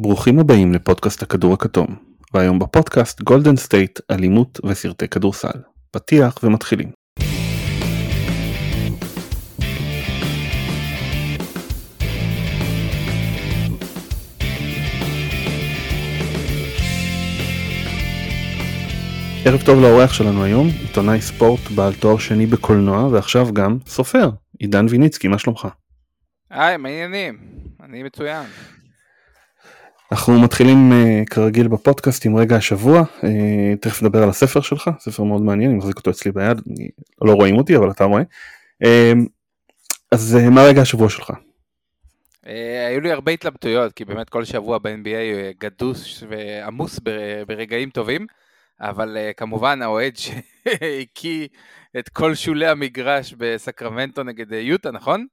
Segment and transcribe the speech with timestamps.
[0.00, 1.86] ברוכים הבאים לפודקאסט הכדור הכתום,
[2.34, 5.58] והיום בפודקאסט גולדן סטייט, אלימות וסרטי כדורסל.
[5.90, 6.90] פתיח ומתחילים.
[19.44, 24.86] ערב טוב לאורח שלנו היום, עיתונאי ספורט בעל תואר שני בקולנוע ועכשיו גם סופר, עידן
[24.90, 25.68] ויניצקי, מה שלומך?
[26.50, 27.38] היי, מה העניינים?
[27.80, 28.44] אני מצוין.
[30.12, 33.24] אנחנו מתחילים uh, כרגיל בפודקאסט עם רגע השבוע, uh,
[33.80, 36.88] תכף נדבר על הספר שלך, ספר מאוד מעניין, אני מחזיק אותו אצלי ביד, אני,
[37.22, 38.22] לא רואים אותי אבל אתה רואה.
[38.84, 38.86] Uh,
[40.12, 41.30] אז uh, מה רגע השבוע שלך?
[41.30, 42.48] Uh,
[42.88, 47.00] היו לי הרבה התלבטויות, כי באמת כל שבוע ב-NBA גדוס ועמוס
[47.46, 48.26] ברגעים טובים,
[48.80, 51.48] אבל uh, כמובן האוהד שהקיא
[51.98, 55.26] את כל שולי המגרש בסקרמנטו נגד יוטה, נכון?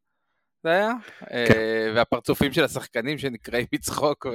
[0.65, 0.91] זה היה?
[1.19, 1.53] כן.
[1.95, 4.27] והפרצופים של השחקנים שנקראים מצחוק,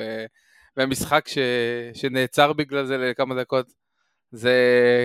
[0.77, 1.39] והמשחק ש...
[1.95, 3.73] שנעצר בגלל זה לכמה דקות.
[4.33, 4.55] זה,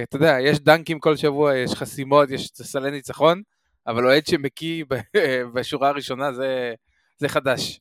[0.09, 3.41] אתה יודע, יש דנקים כל שבוע, יש חסימות, יש סלי ניצחון,
[3.87, 4.83] אבל אוהד שמקיא
[5.53, 6.73] בשורה הראשונה זה,
[7.17, 7.79] זה חדש.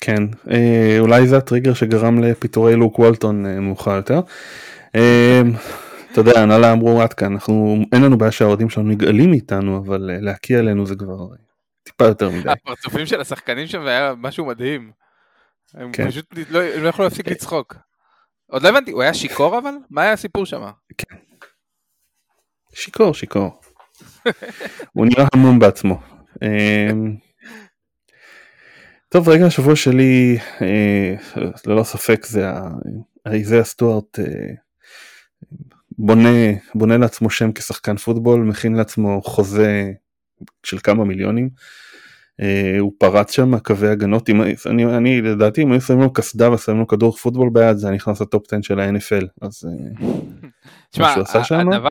[0.00, 4.20] כן, אה, אולי זה הטריגר שגרם לפיטורי לוק וולטון אה, מאוחר יותר.
[4.94, 5.42] אה,
[6.12, 10.10] אתה יודע, הנהלה אמרו עד כאן, אנחנו, אין לנו בעיה שהאוהדים שלנו נגאלים מאיתנו, אבל
[10.20, 11.26] להקיא עלינו זה כבר
[11.88, 12.50] טיפה יותר מדי.
[12.50, 14.92] הפרצופים של השחקנים שם היה משהו מדהים.
[15.74, 16.08] הם כן.
[16.08, 17.28] פשוט לא, הם לא יכלו להפסיק.
[17.28, 17.76] לצחוק.
[18.46, 19.74] עוד לא הבנתי, הוא היה שיכור אבל?
[19.90, 20.62] מה היה הסיפור שם?
[20.98, 21.16] כן.
[22.74, 23.60] שיכור, שיכור.
[24.92, 26.00] הוא נראה המום בעצמו.
[26.42, 27.16] אמ,
[29.08, 31.14] טוב, רגע השבוע שלי, אה,
[31.66, 32.46] ללא ספק זה
[33.26, 34.24] האיזיה סטוארט אה,
[35.98, 36.38] בונה,
[36.74, 39.92] בונה לעצמו שם כשחקן פוטבול, מכין לעצמו חוזה
[40.62, 41.48] של כמה מיליונים.
[42.40, 46.52] אה, הוא פרץ שם קווי הגנות, אם, אני, אני לדעתי אם היו שמים לו קסדה
[46.52, 49.64] ושמים לו כדור פוטבול ביד זה נכנס לטופ 10 של ה-NFL, אז
[50.90, 51.14] תשמע,
[51.50, 51.88] הדבר,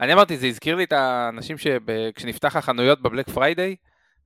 [0.00, 3.76] אני אמרתי זה הזכיר לי את האנשים שכשנפתח החנויות בבלק פריידיי,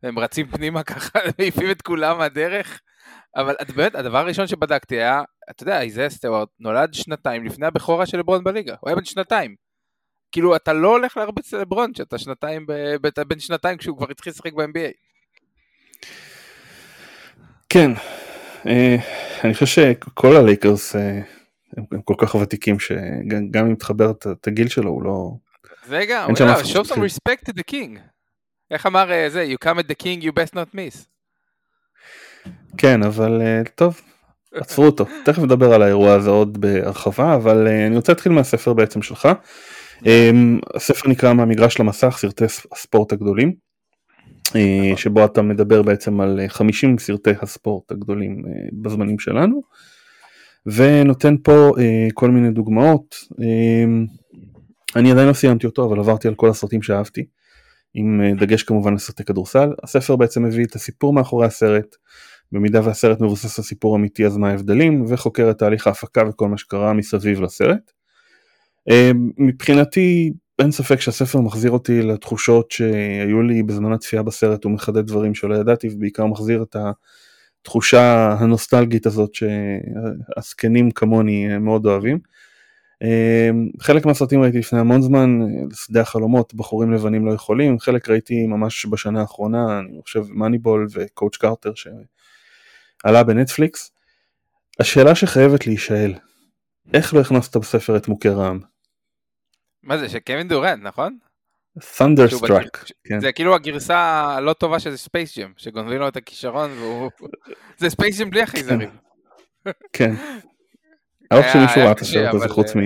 [0.02, 2.80] והם רצים פנימה ככה, מעיפים את כולם מהדרך,
[3.36, 8.18] אבל באמת הדבר הראשון שבדקתי היה, אתה יודע, איזה סטווארט נולד שנתיים לפני הבכורה של
[8.18, 9.69] לברון בליגה, הוא היה בן שנתיים.
[10.32, 12.66] כאילו אתה לא הולך להרביץ לברון שאתה שנתיים,
[13.08, 14.92] אתה בן שנתיים כשהוא כבר התחיל לשחק ב-NBA.
[17.68, 17.90] כן,
[18.66, 18.96] אה,
[19.44, 21.20] אני חושב שכל הלייקרס אה,
[21.76, 25.30] הם כל כך ותיקים שגם אם תחבר את הגיל שלו הוא לא...
[25.86, 26.30] זה גם,
[26.72, 27.98] show some respect to the king.
[28.70, 31.06] איך אמר אה, זה, you come at the king you best not miss.
[32.78, 33.42] כן, אבל
[33.74, 34.00] טוב,
[34.54, 35.06] עצרו אותו.
[35.24, 39.28] תכף נדבר על האירוע הזה עוד בהרחבה, אבל אני רוצה להתחיל מהספר בעצם שלך.
[40.74, 43.70] הספר נקרא מהמגרש למסך, סרטי הספורט הגדולים.
[44.56, 44.96] אה, נכון.
[44.96, 49.62] שבו אתה מדבר בעצם על 50 סרטי הספורט הגדולים אה, בזמנים שלנו.
[50.66, 53.16] ונותן פה אה, כל מיני דוגמאות.
[54.96, 57.24] אני עדיין לא סיימתי אותו אבל עברתי על כל הסרטים שאהבתי.
[57.94, 59.68] עם דגש כמובן לסרטי כדורסל.
[59.82, 61.96] הספר בעצם מביא את הסיפור מאחורי הסרט.
[62.52, 65.04] במידה והסרט מבוסס על סיפור אמיתי אז מה ההבדלים?
[65.08, 67.92] וחוקר את תהליך ההפקה וכל מה שקרה מסביב לסרט
[69.38, 75.34] מבחינתי אין ספק שהספר מחזיר אותי לתחושות שהיו לי בזמן הצפייה בסרט, הוא מחדד דברים
[75.34, 76.76] שלא ידעתי ובעיקר מחזיר את
[77.62, 82.18] התחושה הנוסטלגית הזאת שהזקנים כמוני מאוד אוהבים.
[83.02, 85.38] אמ, חלק מהסרטים ראיתי לפני המון זמן,
[85.74, 91.36] שדה החלומות, בחורים לבנים לא יכולים, חלק ראיתי ממש בשנה האחרונה, אני חושב מאניבול וקואוצ'
[91.36, 93.90] קרטר שעלה בנטפליקס.
[94.80, 96.14] השאלה שחייבת להישאל,
[96.94, 98.69] איך לא הכנסת בספר את מוכי רעם?
[99.82, 101.18] מה זה, של קווין דורנט, נכון?
[101.78, 102.92] Thunderstruck.
[103.04, 103.20] כן.
[103.20, 103.98] זה כאילו הגרסה
[104.36, 107.10] הלא טובה של ספייס ג'ם, שגונבים לו את הכישרון והוא...
[107.78, 108.90] זה ספייס ג'ם בלי החייזרים.
[109.92, 110.14] כן.
[111.30, 112.80] לא חושב שמישהו ראה את הסרט הזה חוץ מ...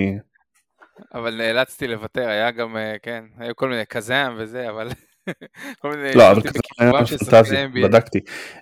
[1.15, 4.89] אבל נאלצתי לוותר, היה גם, אה, כן, היו כל מיני קזאם וזה, אבל...
[5.81, 6.15] כל מיני...
[6.15, 8.21] לא, אבל קזאם היה פנטזי, בדקתי.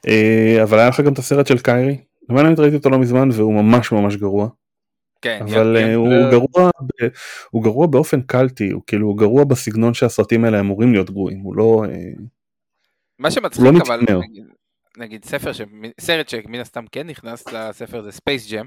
[0.09, 3.54] אה, אבל היה לך גם את הסרט של קיירי, אני ראיתי אותו לא מזמן והוא
[3.54, 4.49] ממש ממש גרוע.
[5.22, 6.30] כן, אבל כן, הוא, כן.
[6.30, 7.06] גרוע, ב,
[7.50, 11.56] הוא גרוע באופן קלטי, הוא כאילו הוא גרוע בסגנון שהסרטים האלה אמורים להיות גרועים, הוא
[11.56, 11.84] לא...
[11.88, 12.12] אה,
[13.19, 14.44] מה שמצחיק לא אבל, נגיד,
[14.98, 15.60] נגיד ספר, ש...
[16.00, 18.66] סרט שמן הסתם כן נכנס לספר זה ספייס ג'ם,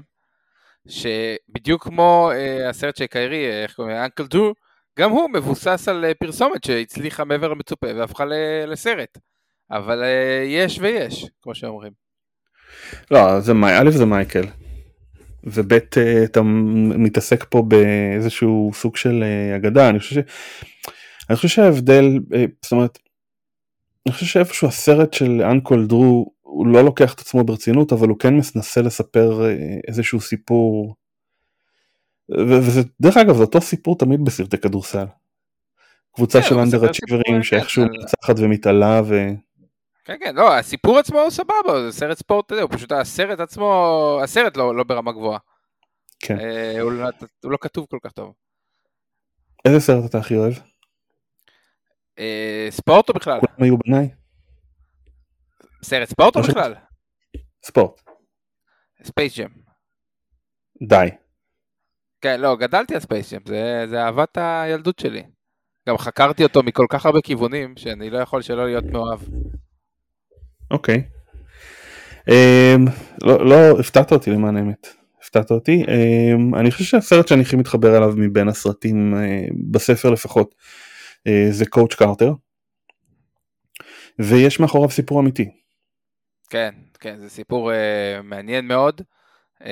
[0.88, 4.54] שבדיוק כמו אה, הסרט של קיירי, איך קוראים אנקל דרו,
[4.98, 8.24] גם הוא מבוסס על פרסומת שהצליחה מעבר למצופה והפכה
[8.66, 9.18] לסרט.
[9.70, 11.92] אבל אה, יש ויש, כמו שאומרים.
[13.10, 14.44] לא, זה, א' זה מייקל,
[15.46, 16.42] וב' אה, אתה
[16.98, 20.24] מתעסק פה באיזשהו סוג של אה, אגדה אני חושב, ש...
[21.32, 22.04] חושב שההבדל
[22.34, 22.98] אה, זאת אומרת
[24.06, 28.18] אני חושב שאיפשהו הסרט של אנקול דרו הוא לא לוקח את עצמו ברצינות, אבל הוא
[28.18, 29.40] כן מנסה לספר
[29.88, 30.94] איזשהו סיפור.
[32.48, 35.04] וזה, דרך אגב, זה אותו סיפור תמיד בסרטי כדורסל.
[36.14, 36.84] קבוצה כן, של אנדר
[37.42, 39.28] שאיכשהו כן, על- מנצחת ומתעלה ו...
[40.06, 44.56] כן, כן, לא, הסיפור עצמו הוא סבבה, זה סרט ספורט, הוא פשוט הסרט עצמו, הסרט
[44.56, 45.38] לא, לא ברמה גבוהה.
[46.20, 46.40] כן.
[46.40, 47.08] אה, הוא, לא,
[47.42, 48.34] הוא לא כתוב כל כך טוב.
[49.64, 50.54] איזה סרט אתה הכי אוהב?
[52.18, 53.40] אה, ספורט או בכלל?
[53.40, 54.08] כולם היו בניי?
[55.82, 56.74] סרט ספורט או לא בכלל?
[57.64, 58.00] ספורט.
[59.02, 59.50] ספייס ג'ם.
[60.88, 61.08] די.
[62.20, 65.22] כן, לא, גדלתי על ספייס ג'ם, זה, זה אהבת הילדות שלי.
[65.88, 69.20] גם חקרתי אותו מכל כך הרבה כיוונים, שאני לא יכול שלא להיות מאוהב.
[70.70, 71.02] אוקיי.
[72.28, 72.84] אמ,
[73.22, 74.86] לא, לא, הפתעת אותי למען האמת.
[75.22, 75.84] הפתעת אותי.
[75.88, 80.54] אמ, אני חושב שהסרט שאני הכי מתחבר אליו מבין הסרטים, אה, בספר לפחות,
[81.26, 82.32] אה, זה קואוצ' קרטר.
[84.18, 85.50] ויש מאחוריו סיפור אמיתי.
[86.50, 89.00] כן, כן, זה סיפור uh, מעניין מאוד
[89.62, 89.64] uh,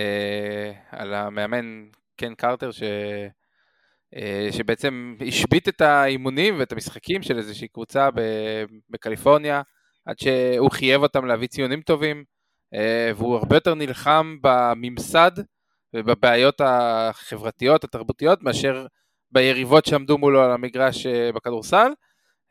[0.91, 1.85] על המאמן
[2.17, 2.83] קן קרטר ש...
[4.15, 8.21] uh, שבעצם השבית את האימונים ואת המשחקים של איזושהי קבוצה ב...
[8.91, 9.63] בקליפורניה
[10.07, 12.25] עד שהוא חייב אותם להביא ציונים טובים
[12.75, 12.79] uh,
[13.17, 15.31] והוא הרבה יותר נלחם בממסד
[15.97, 18.87] ובבעיות החברתיות התרבותיות מאשר
[19.31, 21.91] ביריבות שעמדו מולו על המגרש uh, בכדורסל.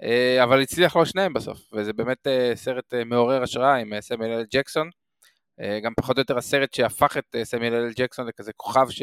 [0.03, 4.31] אה, אבל הצליח לו שניהם בסוף, וזה באמת אה, סרט אה, מעורר השראה עם סמיאל
[4.31, 4.89] אל ג'קסון,
[5.83, 9.01] גם פחות או יותר הסרט שהפך את סמיאל אל ג'קסון לכזה כוכב ש...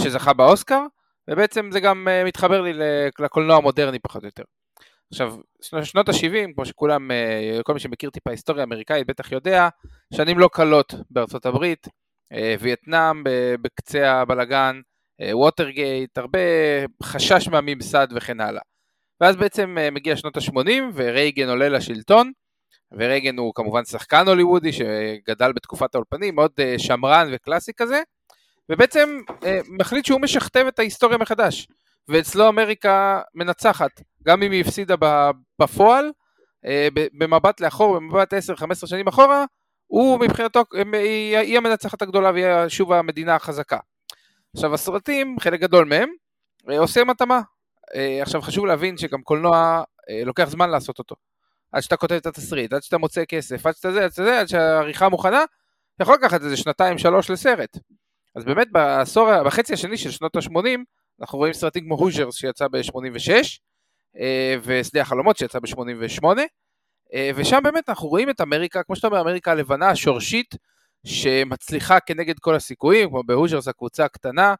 [0.00, 0.82] שזכה באוסקר,
[1.30, 2.72] ובעצם זה גם אה, מתחבר לי
[3.18, 4.42] לקולנוע המודרני פחות או יותר.
[5.10, 5.36] עכשיו,
[5.82, 9.68] שנות ה-70, כמו שכולם, אה, כל מי שמכיר טיפה היסטוריה אמריקאית בטח יודע,
[10.14, 11.88] שנים לא קלות בארצות הברית,
[12.60, 13.22] וייטנאם
[13.62, 14.80] בקצה הבלגן,
[15.32, 16.38] ווטרגייט, הרבה
[17.02, 18.62] חשש מהממסד וכן הלאה.
[19.20, 22.32] ואז בעצם אה, מגיע שנות ה-80 ורייגן עולה לשלטון,
[22.92, 28.02] ורייגן הוא כמובן שחקן הוליוודי שגדל בתקופת האולפנים, מאוד אה, שמרן וקלאסי כזה,
[28.68, 31.68] ובעצם אה, מחליט שהוא משכתב את ההיסטוריה מחדש,
[32.08, 33.90] ואצלו אמריקה מנצחת,
[34.26, 34.94] גם אם היא הפסידה
[35.60, 36.10] בפועל,
[37.18, 39.44] במבט לאחור, במבט 10-15 שנים אחורה,
[39.86, 40.62] הוא מבחינתו,
[40.92, 43.78] היא, המנצחת הגדולה והיא שוב המדינה החזקה.
[44.56, 46.08] עכשיו הסרטים, חלק גדול מהם,
[46.78, 47.40] עושים התאמה,
[47.94, 51.14] אה, עכשיו חשוב להבין שגם קולנוע אה, לוקח זמן לעשות אותו.
[51.72, 54.40] עד שאתה כותב את התסריט, עד שאתה מוצא כסף, עד שאתה זה, עד שאתה זה,
[54.40, 55.44] עד שהעריכה מוכנה,
[56.00, 57.78] יכול לקחת איזה שנתיים שלוש לסרט.
[58.36, 60.78] אז באמת בעשור, בחצי השני של שנות ה-80,
[61.20, 63.30] אנחנו רואים סרטים כמו Hoosiers שיצא ב-86,
[64.18, 66.24] אה, ושדה החלומות שיצא ב-88,
[67.36, 70.54] ושם באמת אנחנו רואים את אמריקה, כמו שאתה אומר, אמריקה הלבנה, השורשית,
[71.06, 74.54] שמצליחה כנגד כל הסיכויים, כמו ב Hoosiers הקבוצה הקטנה,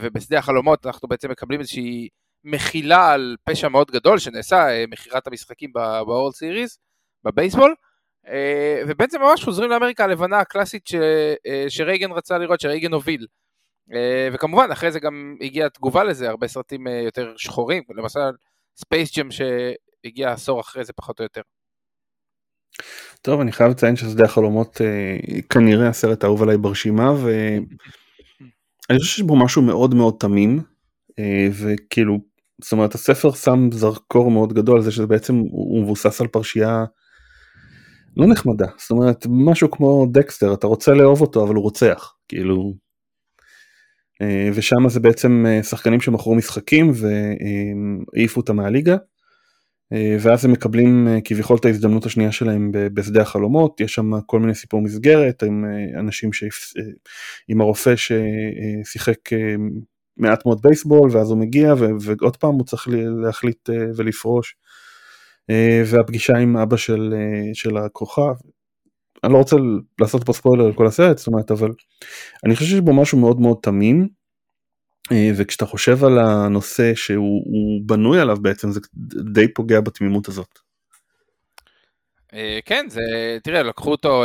[0.00, 2.08] ובשדה החלומות אנחנו בעצם מקבלים איזושהי
[2.44, 6.78] מחילה על פשע מאוד גדול שנעשה, אה, מכירת המשחקים ב World Series,
[7.24, 7.74] בבייסבול,
[8.28, 10.94] אה, ובעצם ממש חוזרים לאמריקה הלבנה הקלאסית ש,
[11.46, 13.26] אה, שרייגן רצה לראות, שרייגן הוביל.
[14.32, 18.20] וכמובן אחרי זה גם הגיעה תגובה לזה, הרבה סרטים יותר שחורים, למשל
[18.76, 21.40] ספייס ג'ם שהגיע עשור אחרי זה פחות או יותר.
[23.22, 29.22] טוב אני חייב לציין ששדה החלומות אה, כנראה הסרט האהוב עליי ברשימה ואני חושב שיש
[29.22, 30.60] בו משהו מאוד מאוד תמים
[31.18, 32.18] אה, וכאילו
[32.62, 36.84] זאת אומרת הספר שם זרקור מאוד גדול על זה שזה בעצם הוא מבוסס על פרשייה
[38.16, 38.66] לא נחמדה.
[38.78, 42.74] זאת אומרת משהו כמו דקסטר אתה רוצה לאהוב אותו אבל הוא רוצח כאילו.
[44.22, 48.96] אה, ושם זה בעצם אה, שחקנים שמכרו משחקים והעיפו אותם מהליגה
[50.20, 53.80] ואז הם מקבלים כביכול את ההזדמנות השנייה שלהם בשדה החלומות.
[53.80, 55.64] יש שם כל מיני סיפור מסגרת עם
[55.98, 56.44] אנשים ש...
[57.48, 59.18] עם הרופא ששיחק
[60.16, 61.86] מעט מאוד בייסבול ואז הוא מגיע ו...
[62.00, 62.88] ועוד פעם הוא צריך
[63.22, 64.56] להחליט ולפרוש.
[65.86, 67.14] והפגישה עם אבא של,
[67.54, 68.34] של הכוכב.
[69.24, 69.56] אני לא רוצה
[70.00, 71.72] לעשות פה ספוילר על כל הסרט, זאת אומרת, אבל
[72.44, 74.08] אני חושב שיש בו משהו מאוד מאוד תמים, אה,
[75.36, 78.80] וכשאתה חושב על הנושא שהוא בנוי עליו בעצם, זה
[79.32, 80.58] די פוגע בתמימות הזאת.
[82.34, 83.02] אה, כן, זה,
[83.42, 84.24] תראה, לקחו אותו,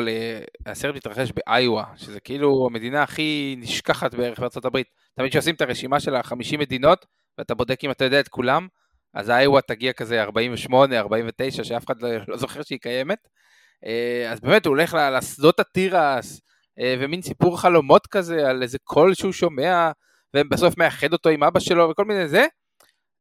[0.65, 4.87] הסרט מתרחש באיואה, שזה כאילו המדינה הכי נשכחת בערך בארצות הברית.
[5.15, 7.05] תמיד כשעושים את הרשימה של ה-50 מדינות,
[7.37, 8.67] ואתה בודק אם אתה יודע את כולם,
[9.13, 13.27] אז איואה תגיע כזה 48, 49, שאף אחד לא, לא זוכר שהיא קיימת.
[13.85, 16.41] אה, אז באמת הוא הולך לשדות התירס,
[16.79, 19.91] אה, ומין סיפור חלומות כזה על איזה קול שהוא שומע,
[20.35, 22.45] ובסוף מאחד אותו עם אבא שלו וכל מיני זה.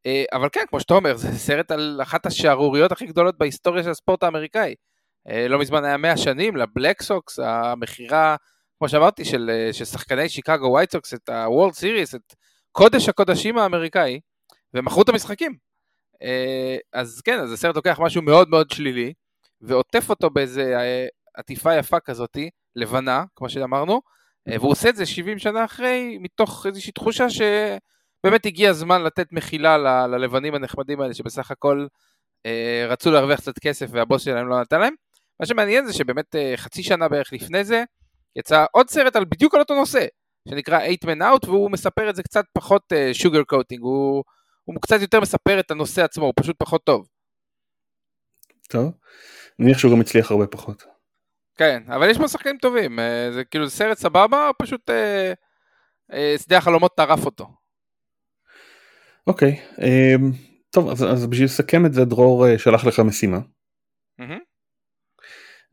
[0.06, 3.90] אה, אבל כן, כמו שאתה אומר, זה סרט על אחת השערוריות הכי גדולות בהיסטוריה של
[3.90, 4.74] הספורט האמריקאי.
[5.48, 8.36] לא מזמן היה 100 שנים לבלק סוקס, המכירה,
[8.78, 12.34] כמו שאמרתי, של, של שחקני שיקגו ווייט סוקס, את הוולד סיריס, את
[12.72, 14.20] קודש הקודשים האמריקאי,
[14.74, 15.56] ומכרו את המשחקים.
[16.92, 19.12] אז כן, אז הסרט לוקח משהו מאוד מאוד שלילי,
[19.60, 24.00] ועוטף אותו באיזה אה, עטיפה יפה כזאתי, לבנה, כמו שאמרנו, אה,
[24.48, 29.78] והוא עושה את זה 70 שנה אחרי, מתוך איזושהי תחושה שבאמת הגיע הזמן לתת מחילה
[29.78, 31.86] ל- ללבנים הנחמדים האלה, שבסך הכל
[32.46, 34.94] אה, רצו להרוויח קצת כסף והבוס שלהם לא נתן להם.
[35.40, 37.84] מה שמעניין זה שבאמת אה, חצי שנה בערך לפני זה,
[38.36, 40.06] יצא עוד סרט על בדיוק על אותו נושא,
[40.48, 44.24] שנקרא 8 Man Out, והוא מספר את זה קצת פחות שוגר uh, קוטינג, הוא,
[44.64, 47.08] הוא קצת יותר מספר את הנושא עצמו, הוא פשוט פחות טוב.
[48.68, 48.84] טוב.
[48.84, 50.91] אני מניח שהוא גם הצליח הרבה פחות.
[51.56, 55.32] כן, אבל יש פה שחקנים טובים, אה, זה כאילו סרט סבבה, פשוט אה,
[56.12, 57.48] אה, שדה החלומות טרף אותו.
[59.26, 60.14] אוקיי, אה,
[60.70, 63.38] טוב, אז, אז בשביל לסכם את זה, דרור אה, שלח לך משימה.
[64.20, 64.40] Mm-hmm.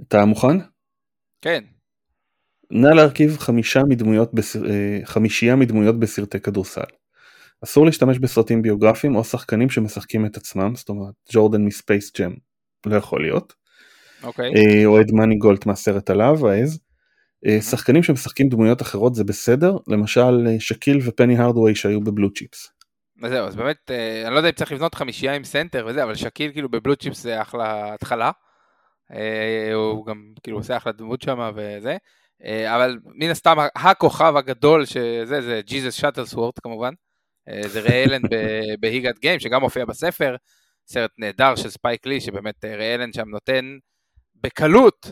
[0.08, 0.58] אתה מוכן?
[1.42, 1.64] כן.
[2.72, 4.70] נא להרכיב חמישה מדמויות, בסר...
[4.70, 6.82] אה, חמישייה מדמויות בסרטי כדורסל.
[7.64, 12.34] אסור להשתמש בסרטים ביוגרפיים או שחקנים שמשחקים את עצמם, זאת אומרת ג'ורדן מספייס ג'ם,
[12.86, 13.59] לא יכול להיות.
[14.24, 14.52] אוקיי.
[14.56, 16.80] אה, אוהד מאני גולט מהסרט עליו, העז.
[17.46, 22.72] אה, שחקנים שמשחקים דמויות אחרות זה בסדר, למשל אה, שקיל ופני הרדווי שהיו בבלו צ'יפס.
[23.24, 23.92] אז זהו, אז באמת,
[24.26, 26.96] אני לא יודע אם צריך לבנות חמישייה עם סנטר וזה, אבל שקיל כאילו ב Blue
[26.96, 28.32] Chips זה אחלה התחלה.
[29.74, 31.98] הוא גם כאילו עושה אחלה דמות שם וזה.
[32.68, 36.94] אבל מן הסתם הכוכב הגדול שזה, זה ג'יזוס שאטלסוורת' כמובן.
[37.66, 38.22] זה ריי אלן
[38.80, 40.36] ב He Got Game שגם מופיע בספר.
[40.88, 43.78] סרט נהדר של ספייק לי, שבאמת ריי אלן שם נותן
[44.43, 45.12] בקלות,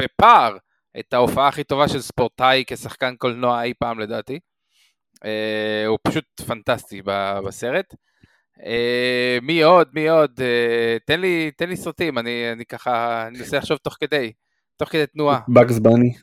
[0.00, 0.56] בפער,
[0.98, 4.38] את ההופעה הכי טובה של ספורטאי כשחקן קולנוע אי פעם לדעתי.
[5.16, 7.02] Uh, הוא פשוט פנטסטי
[7.46, 7.94] בסרט.
[8.58, 8.62] Uh,
[9.42, 9.88] מי עוד?
[9.94, 10.30] מי עוד?
[10.40, 14.32] Uh, תן, לי, תן לי סרטים, אני, אני ככה, אני מנסה לחשוב תוך כדי,
[14.76, 15.40] תוך כדי תנועה.
[15.48, 16.14] בגס בני.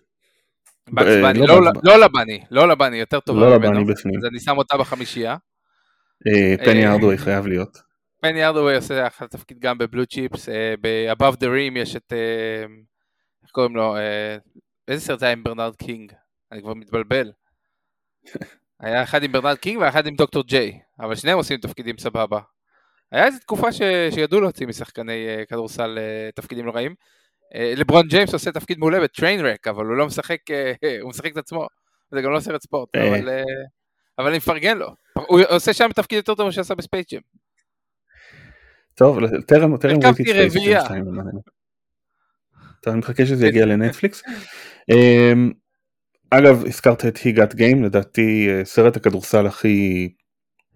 [0.89, 3.73] בגס בני, לא, לא, לא לבני, לא לבני, יותר טובה לא ממנו.
[3.73, 4.17] לא לבני בפנים.
[4.17, 5.35] אז אני שם אותה בחמישייה.
[6.65, 7.84] פני ארדווי חייב להיות.
[8.29, 12.65] פני ארדווי עושה אחלה תפקיד גם בבלו צ'יפס, אה, ב-Above the Rim יש את, אה,
[13.43, 14.37] איך קוראים לו, אה,
[14.87, 16.13] איזה סרט זה היה עם ברנרד קינג?
[16.51, 17.31] אני כבר מתבלבל.
[18.79, 22.39] היה אחד עם ברנרד קינג ואחד עם דוקטור ג'יי, אבל שניהם עושים תפקידים סבבה.
[23.11, 23.81] היה איזו תקופה ש...
[24.11, 25.97] שידעו להוציא משחקני כדורסל
[26.35, 26.95] תפקידים לא רעים.
[27.55, 30.39] לברון ג'יימס עושה תפקיד מעולה ב Trainwreck, אבל הוא לא משחק,
[31.01, 31.67] הוא משחק את עצמו.
[32.11, 33.29] זה גם לא סרט ספורט, אבל,
[34.17, 34.87] אבל אני מפרגן לו.
[35.13, 37.44] הוא עושה שם תפקיד יותר טוב ממה שעשה בספייס ג'ם.
[38.95, 41.05] טוב, טרם ראיתי את ספייס 2.
[42.81, 44.23] טוב, אני מחכה שזה יגיע לנטפליקס.
[44.91, 45.51] אמ,
[46.29, 50.09] אגב, הזכרת את היגת גיים, לדעתי אה, סרט הכדורסל הכי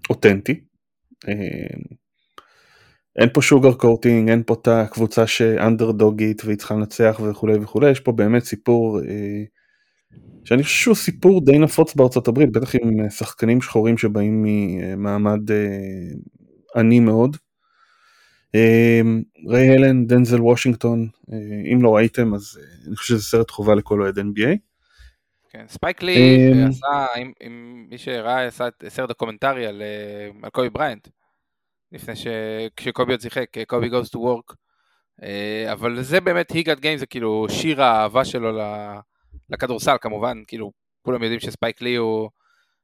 [0.10, 0.62] אותנטי.
[1.28, 1.98] אמ,
[3.20, 8.00] אין פה שוגר קורטינג, אין פה את הקבוצה שאנדרדוגית והיא צריכה לנצח וכולי וכולי, יש
[8.00, 9.44] פה באמת סיפור אה,
[10.46, 15.42] שאני חושב שהוא סיפור די נפוץ בארצות הברית, בטח עם אה, שחקנים שחורים שבאים ממעמד
[16.76, 17.38] עני מאוד.
[18.56, 21.38] אמ, ריי אלן, דנזל וושינגטון, אה,
[21.74, 24.58] אם לא ראיתם אז אה, אני חושב שזה סרט חובה לכל אוהד NBA.
[25.50, 30.50] כן, ספייק לי אמ, עשה, אם, אם מי שראה עשה סרט דוקומנטרי על, אה, על
[30.50, 31.08] קובי בריינט.
[31.92, 32.28] לפני ש...
[32.76, 34.56] כשקובי עוד שיחק, קובי goes to work.
[35.24, 38.60] אה, אבל זה באמת he got game, זה כאילו שיר האהבה שלו
[39.50, 42.30] לכדורסל כמובן, כאילו כולם יודעים שספייק לי הוא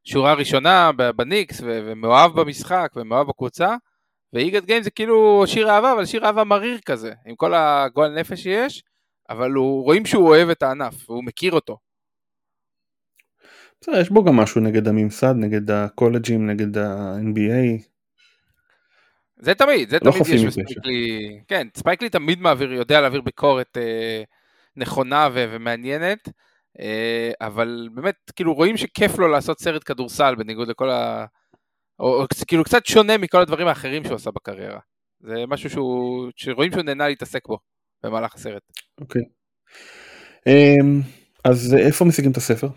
[0.03, 3.75] שורה ראשונה בניקס ומאוהב במשחק ומאוהב בקבוצה,
[4.35, 8.43] got game זה כאילו שיר אהבה, אבל שיר אהבה מריר כזה, עם כל הגועל נפש
[8.43, 8.83] שיש,
[9.29, 11.77] אבל הוא, רואים שהוא אוהב את הענף, והוא מכיר אותו.
[13.81, 17.83] בסדר, יש בו גם משהו נגד הממסד, נגד הקולג'ים, נגד ה-NBA.
[19.37, 23.21] זה תמיד, זה לא תמיד יש בספייק לי, כן, ספייק לי תמיד מעביר, יודע להעביר
[23.21, 24.23] ביקורת אה,
[24.75, 26.29] נכונה ו- ומעניינת,
[26.79, 31.25] אה, אבל באמת, כאילו רואים שכיף לו לעשות סרט כדורסל בניגוד לכל ה...
[31.99, 34.79] או, או כאילו קצת שונה מכל הדברים האחרים שהוא עשה בקריירה.
[35.19, 37.57] זה משהו שהוא, שרואים שהוא נהנה להתעסק בו
[38.03, 38.61] במהלך הסרט.
[39.01, 39.21] אוקיי.
[40.49, 41.03] Um,
[41.43, 42.67] אז איפה משיגים את הספר?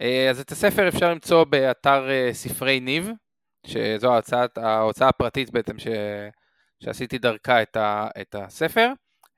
[0.00, 3.10] אה, אז את הספר אפשר למצוא באתר אה, ספרי ניב,
[3.66, 5.86] שזו ההוצאת, ההוצאה הפרטית בעצם ש,
[6.84, 8.92] שעשיתי דרכה את, ה, את הספר.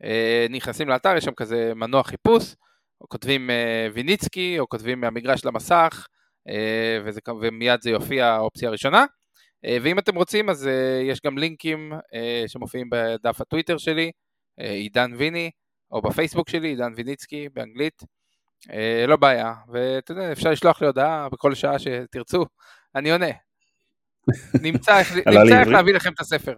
[0.04, 2.54] אה, נכנסים לאתר, יש שם כזה מנוע חיפוש,
[3.00, 3.50] או כותבים
[3.94, 6.06] ויניצקי, או כותבים מהמגרש למסך,
[7.04, 9.04] וזה, ומיד זה יופיע האופציה הראשונה.
[9.82, 10.68] ואם אתם רוצים אז
[11.02, 11.92] יש גם לינקים
[12.46, 14.10] שמופיעים בדף הטוויטר שלי,
[14.56, 15.50] עידן ויני,
[15.92, 18.02] או בפייסבוק שלי, עידן ויניצקי באנגלית.
[18.72, 22.44] אה, לא בעיה, ואתה יודע, אפשר לשלוח לי הודעה בכל שעה שתרצו,
[22.94, 23.30] אני עונה.
[24.62, 25.12] נמצא איך
[25.68, 26.54] להביא לכם את הספר.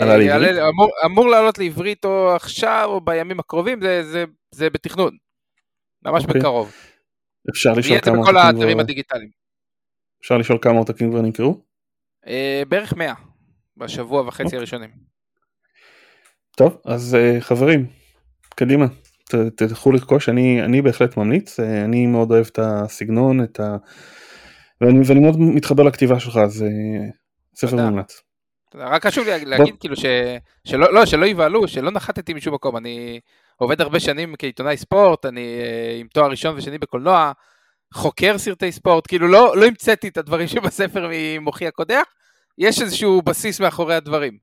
[0.00, 5.16] אה, אמור, אמור לעלות לעברית או עכשיו או בימים הקרובים, זה, זה, זה בתכנון.
[6.02, 6.26] ממש okay.
[6.26, 6.40] אוקיי.
[6.40, 6.72] בקרוב.
[7.50, 8.40] אפשר לשאול כמה עותקים כבר...
[8.40, 9.30] האתרים הדיגיטליים.
[10.20, 11.62] אפשר לשאול כמה עותקים כבר נמכרו?
[12.24, 12.28] Uh,
[12.68, 13.14] בערך 100
[13.76, 14.44] בשבוע וחצי.
[14.44, 14.58] אוקיי.
[14.58, 14.90] הראשונים.
[16.56, 17.86] טוב, אז uh, חברים,
[18.54, 18.86] קדימה.
[19.56, 23.76] תלכו לרכוש, אני, אני בהחלט ממליץ, אה, אני מאוד אוהב את הסגנון, את ה...
[24.80, 27.08] ואני, ואני מאוד מתחבר לכתיבה שלך, אז אה,
[27.54, 28.22] ספר מומלץ.
[28.74, 30.04] רק חשוב לי להגיד כאילו ש...
[30.64, 33.20] שלא, לא, שלא יבהלו, שלא נחתתי משום מקום, אני
[33.60, 37.32] עובד הרבה שנים כעיתונאי ספורט, אני אה, עם תואר ראשון ושני בקולנוע,
[37.94, 42.02] חוקר סרטי ספורט, כאילו לא, לא המצאתי את הדברים שבספר ממוחי הקודח,
[42.58, 44.38] יש איזשהו בסיס מאחורי הדברים.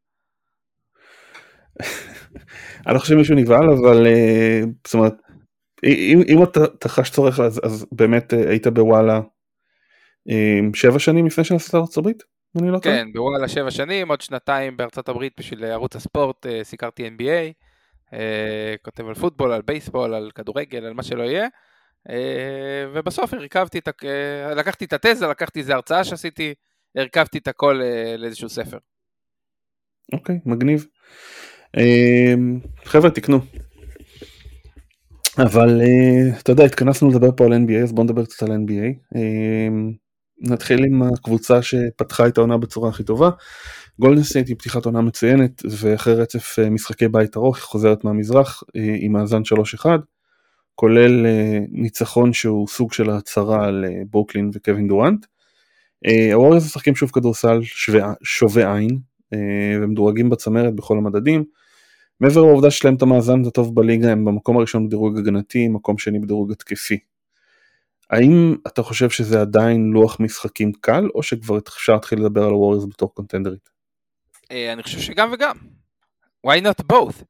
[2.88, 5.13] אני לא חושב שמישהו נבהל אבל אה, זאת אומרת
[5.84, 9.21] אם, אם אתה חש צורך אז, אז באמת אה, היית בוואלה
[10.73, 12.23] שבע שנים לפני שנסעת לארצות הברית?
[12.62, 17.66] אני לא כן, בוואלה שבע שנים, עוד שנתיים בארצות הברית בשביל ערוץ הספורט, סיקרתי NBA,
[18.81, 21.47] כותב על פוטבול, על בייסבול, על כדורגל, על מה שלא יהיה,
[22.93, 23.87] ובסוף הרכבתי את,
[24.55, 26.53] לקחתי את התזה, לקחתי איזה הרצאה שעשיתי,
[26.95, 27.81] הרכבתי את הכל
[28.17, 28.77] לאיזשהו ספר.
[30.13, 30.85] אוקיי, okay, מגניב.
[31.77, 33.39] אמ, חבר'ה תקנו.
[35.37, 39.17] אבל אה, אתה יודע התכנסנו לדבר פה על NBA אז בוא נדבר קצת על NBA.
[40.39, 43.30] נתחיל עם הקבוצה שפתחה את העונה בצורה הכי טובה.
[44.00, 48.63] גולדן סטייט היא פתיחת עונה מצוינת ואחרי רצף אה, משחקי בית ארוך היא חוזרת מהמזרח
[48.76, 49.41] אה, עם מאזן
[49.84, 49.86] 3-1
[50.76, 51.26] כולל
[51.71, 55.26] ניצחון שהוא סוג של הצהרה על ברוקלין וקווין דורנט.
[56.34, 57.60] הווריורס משחקים שוב כדורסל
[58.23, 59.00] שובה עין
[59.82, 61.43] ומדורגים בצמרת בכל המדדים.
[62.21, 66.52] מעבר לעובדה שלהם את המאזן הטוב בליגה הם במקום הראשון בדירוג הגנתי, מקום שני בדירוג
[66.52, 67.00] התקפי.
[68.09, 72.85] האם אתה חושב שזה עדיין לוח משחקים קל, או שכבר אפשר להתחיל לדבר על הווריורס
[72.89, 73.69] בתור קונטנדרית?
[74.51, 75.57] אה, אני חושב שגם וגם.
[76.47, 77.23] why not both?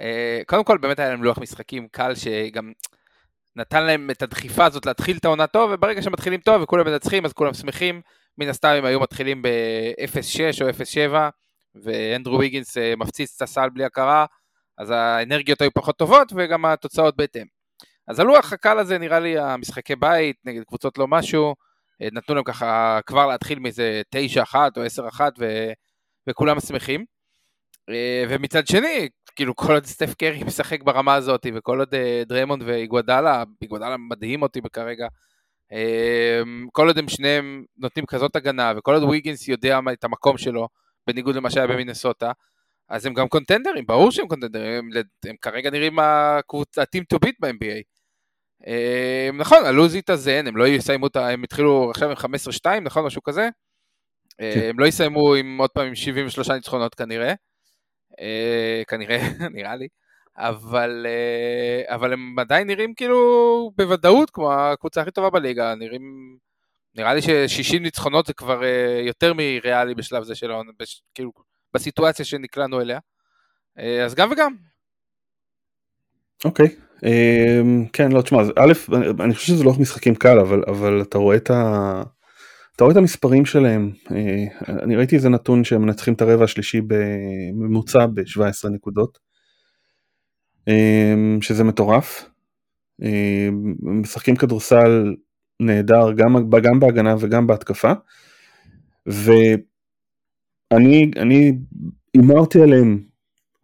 [0.00, 2.72] אה, קודם כל באמת היה להם לוח משחקים קל שגם
[3.56, 7.32] נתן להם את הדחיפה הזאת להתחיל את העונה טוב, וברגע שמתחילים טוב וכולם מנצחים אז
[7.32, 8.00] כולם שמחים.
[8.38, 11.14] מן הסתם הם היו מתחילים ב-0-6 או 0-7,
[11.74, 14.26] ואנדרו ויגינס אה, מפציץ את הסל בלי הכרה,
[14.78, 17.46] אז האנרגיות היו פחות טובות וגם התוצאות בהתאם.
[18.08, 21.54] אז הלוח הקל הזה נראה לי המשחקי בית נגד קבוצות לא משהו,
[22.02, 24.02] אה, נתנו להם ככה כבר להתחיל מאיזה
[24.54, 25.72] 9-1 או 10-1 ו...
[26.28, 27.04] וכולם שמחים.
[27.90, 31.94] אה, ומצד שני, כאילו כל עוד סטף קרי משחק ברמה הזאת וכל עוד
[32.26, 35.06] דרמונד ואיגוודאלה, איגוודאלה מדהים אותי כרגע,
[36.72, 40.68] כל עוד הם שניהם נותנים כזאת הגנה וכל עוד ויגינס יודע את המקום שלו,
[41.06, 42.32] בניגוד למה שהיה במינסוטה,
[42.88, 47.82] אז הם גם קונטנדרים, ברור שהם קונטנדרים, הם, הם כרגע נראים ה-team to beat ב-NBA.
[49.28, 51.28] הם, נכון, הלו"ז התאזן, הם לא יסיימו את ה...
[51.28, 53.06] הם התחילו עכשיו עם 15-2, נכון?
[53.06, 53.48] משהו כזה?
[54.38, 54.60] כן.
[54.68, 57.34] הם לא יסיימו עם עוד פעם עם 73 ניצחונות כנראה.
[58.20, 59.18] אה, כנראה,
[59.54, 59.88] נראה לי.
[60.36, 66.36] אבל, אה, אבל הם עדיין נראים כאילו בוודאות כמו הקבוצה הכי טובה בליגה, נראים
[66.94, 71.32] נראה לי ש-60 ניצחונות זה כבר uh, יותר מריאלי בשלב זה שלו, בש, כאילו,
[71.74, 72.98] בסיטואציה שנקלענו אליה.
[73.78, 74.54] Uh, אז גם וגם.
[76.44, 77.06] אוקיי, okay.
[77.06, 78.72] אמ, uh, כן, לא, תשמע, א',
[79.20, 82.02] אני חושב שזה לא משחקים קל, אבל, אבל אתה רואה את, ה,
[82.76, 83.92] אתה רואה את המספרים שלהם,
[84.68, 89.18] אני ראיתי איזה נתון שהם מנצחים את הרבע השלישי בממוצע ב-17 נקודות,
[91.40, 92.28] שזה מטורף.
[93.82, 95.14] משחקים כדורסל
[95.60, 97.92] נהדר גם, גם בהגנה וגם בהתקפה.
[100.72, 101.52] ואני
[102.14, 103.02] הימרתי עליהם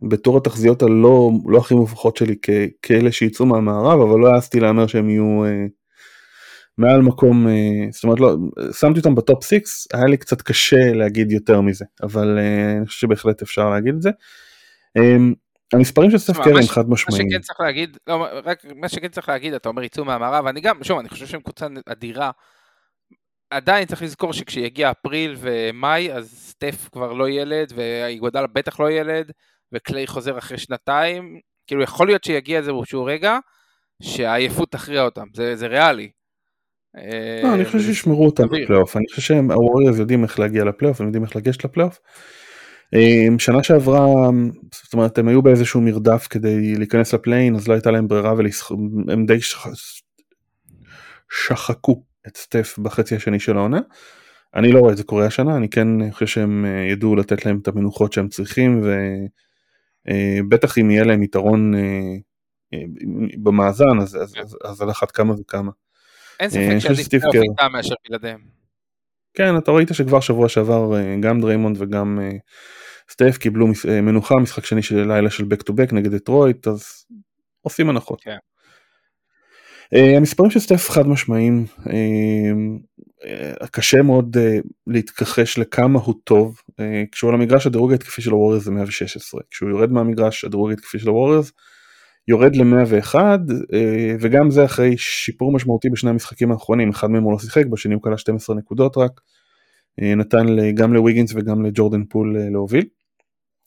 [0.02, 2.50] בתור התחזיות הלא לא הכי מובכות שלי כ,
[2.82, 5.66] כאלה שיצאו מהמערב, אבל לא העזתי להמר שהם יהיו אה,
[6.78, 8.36] מעל מקום, אה, זאת אומרת לא,
[8.72, 13.00] שמתי אותם בטופ 6, היה לי קצת קשה להגיד יותר מזה, אבל אה, אני חושב
[13.00, 14.10] שבהחלט אפשר להגיד את זה.
[14.96, 15.16] אה,
[15.72, 17.26] המספרים של סטף קרי הם חד משמעיים.
[17.26, 20.60] מה שכן צריך להגיד, לא, רק מה שכן צריך להגיד, אתה אומר יצאו מהמערב, אני
[20.60, 22.30] גם, שוב, אני חושב שהם קבוצה אדירה.
[23.50, 29.30] עדיין צריך לזכור שכשיגיע אפריל ומאי, אז סטף כבר לא ילד, ואיגודל בטח לא ילד,
[29.72, 31.38] וקליי חוזר אחרי שנתיים.
[31.66, 33.38] כאילו, יכול להיות שיגיע איזשהו רגע,
[34.02, 36.10] שהעייפות תכריע אותם, זה, זה ריאלי.
[37.42, 41.06] לא, אני חושב שישמרו אותם בפלייאוף, אני חושב שהם, הווריורס יודעים איך להגיע לפלייאוף, הם
[41.06, 41.98] יודעים איך לגשת לפלייאוף.
[42.94, 44.06] אמ, שנה שעברה,
[44.84, 48.34] זאת אומרת, הם היו באיזשהו מרדף כדי להיכנס ל play-in, אז לא הייתה להם ברירה
[48.34, 49.38] והם די
[51.30, 53.80] שחקו את סטף בחצי השני של העונה.
[54.54, 57.58] אני לא רואה את זה קורה השנה, אני כן חושב שהם אה, ידעו לתת להם
[57.62, 58.82] את המנוחות שהם צריכים,
[60.40, 62.80] ובטח אה, אם יהיה להם יתרון אה,
[63.42, 65.70] במאזן, אז, אז, אז, אז על אחת כמה וכמה.
[66.40, 68.40] אין ספק שעדיף פלייאוף איתם מאשר בלעדיהם.
[69.34, 72.18] כן, אתה ראית שכבר שבוע שעבר גם דריימונד וגם
[73.10, 73.66] סטף קיבלו
[74.02, 77.06] מנוחה, משחק שני של לילה של back to back נגד דטרויט, אז
[77.60, 78.20] עושים הנחות.
[78.20, 78.36] כן.
[79.94, 81.88] אה, המספרים של סטף חד משמעיים, אה,
[83.60, 84.36] אה, קשה מאוד
[84.86, 86.60] להתכחש לכמה הוא טוב,
[87.12, 91.08] כשהוא על המגרש הדירוג ההתקפי של הווריירס זה 116, כשהוא יורד מהמגרש הדירוג ההתקפי של
[91.08, 91.52] הווריירס
[92.28, 93.18] יורד ל-101 אה,
[94.20, 98.02] וגם זה אחרי שיפור משמעותי בשני המשחקים האחרונים, אחד מהם הוא לא שיחק, בשני הוא
[98.02, 99.20] קלע 12 נקודות רק,
[99.98, 102.84] נתן גם לוויגינס וגם לג'ורדן פול להוביל.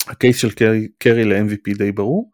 [0.08, 2.32] ה case של קרי, קרי ל-MVP די ברור.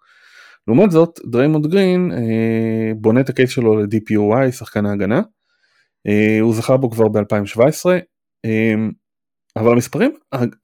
[0.67, 5.21] לעומת זאת דריימונד גרין אה, בונה את ה case שלו ל-DPOY, שחקן ההגנה,
[6.07, 7.89] אה, הוא זכה בו כבר ב-2017,
[8.45, 8.73] אה,
[9.55, 10.11] אבל המספרים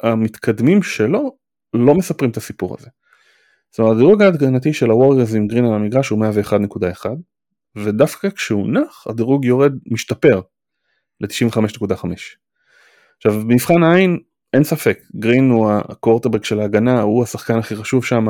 [0.02, 1.38] המתקדמים שלו
[1.74, 2.90] לא מספרים את הסיפור הזה.
[3.72, 7.06] זאת אומרת הדירוג ההגנתי של הווריורס עם גרין על המגרש הוא 101.1
[7.76, 10.42] ודווקא כשהוא נח הדירוג יורד משתפר
[11.22, 12.06] ל-95.5.
[13.18, 14.20] עכשיו במבחן העין
[14.54, 18.26] אין ספק, גרין הוא הקורטבק של ההגנה, הוא השחקן הכי חשוב שם,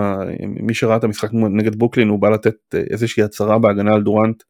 [0.47, 4.43] מי שראה את המשחק נגד בוקלין הוא בא לתת אה, איזושהי הצהרה בהגנה על דורנט,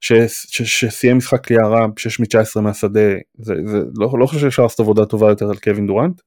[0.00, 5.04] שסיים משחק כליאה רע 6 מ-19 מהשדה, זה, זה, לא, לא חושב שאפשר לעשות עבודה
[5.04, 6.20] טובה יותר על קווין דורנט.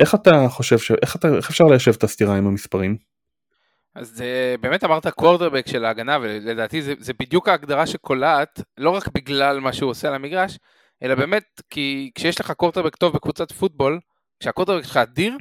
[0.00, 0.92] איך אתה חושב, ש...
[1.02, 2.96] איך, אתה, איך אפשר ליישב את הסתירה עם המספרים?
[3.94, 9.08] אז זה, באמת אמרת קוורטרבק של ההגנה, ולדעתי זה, זה בדיוק ההגדרה שקולעת, לא רק
[9.14, 10.58] בגלל מה שהוא עושה על המגרש,
[11.02, 14.00] אלא באמת, כי כשיש לך קורטרבק טוב בקבוצת פוטבול,
[14.40, 15.38] כשהקורטרבק שלך אדיר,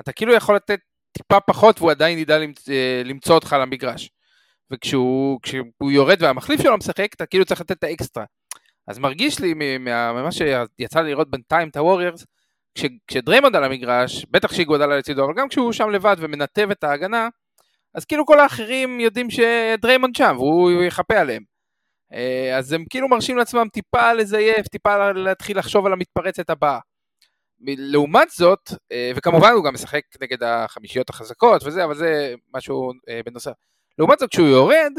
[0.00, 0.80] אתה כאילו יכול לתת
[1.12, 2.38] טיפה פחות והוא עדיין ידע
[2.70, 4.10] אה, למצוא אותך על המגרש.
[4.70, 5.40] וכשהוא
[5.90, 8.24] יורד והמחליף שלו משחק, אתה כאילו צריך לתת את האקסטרה.
[8.86, 12.26] אז מרגיש לי ממה שיצא לי לראות בינתיים את הווריירס,
[12.74, 17.28] כש, כשדריימונד על המגרש, בטח שאיגודלה לצידו, אבל גם כשהוא שם לבד ומנתב את ההגנה,
[17.94, 21.49] אז כאילו כל האחרים יודעים שדריימונד שם, והוא יחפה עליהם.
[22.14, 26.78] אה, אז הם כאילו מרשים לעצמם טיפה לזייף, טיפה להתחיל לחשוב על המתפרצת הבאה.
[27.60, 33.20] לעומת זאת, אה, וכמובן הוא גם משחק נגד החמישיות החזקות וזה, אבל זה משהו אה,
[33.26, 33.52] בנוסף.
[33.98, 34.92] לעומת זאת, כשהוא יורד,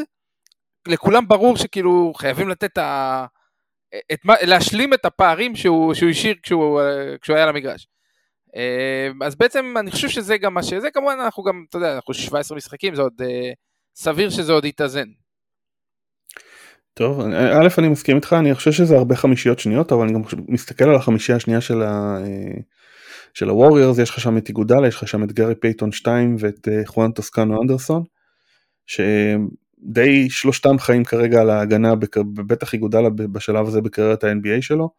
[0.88, 3.26] לכולם ברור שכאילו חייבים לתת ה...
[4.14, 6.82] את מה, להשלים את הפערים שהוא, שהוא השאיר כשהוא,
[7.22, 7.88] כשהוא היה למגרש.
[9.22, 12.58] אז בעצם אני חושב שזה גם מה שזה, כמובן אנחנו גם, אתה יודע, אנחנו 17
[12.58, 13.22] משחקים, זה עוד
[13.96, 15.08] סביר שזה עוד יתאזן.
[16.94, 20.84] טוב, א' אני מסכים איתך, אני חושב שזה הרבה חמישיות שניות, אבל אני גם מסתכל
[20.84, 22.18] על החמישייה השנייה של, ה...
[23.34, 26.68] של הווריורס, יש לך שם את איגודלה, יש לך שם את גארי פייטון 2 ואת
[26.68, 28.04] אה, חואן טוסקנו אנדרסון,
[28.86, 31.94] שדי שלושתם חיים כרגע על ההגנה,
[32.48, 34.90] בטח איגודלה בשלב הזה בקריירת ה-NBA שלו,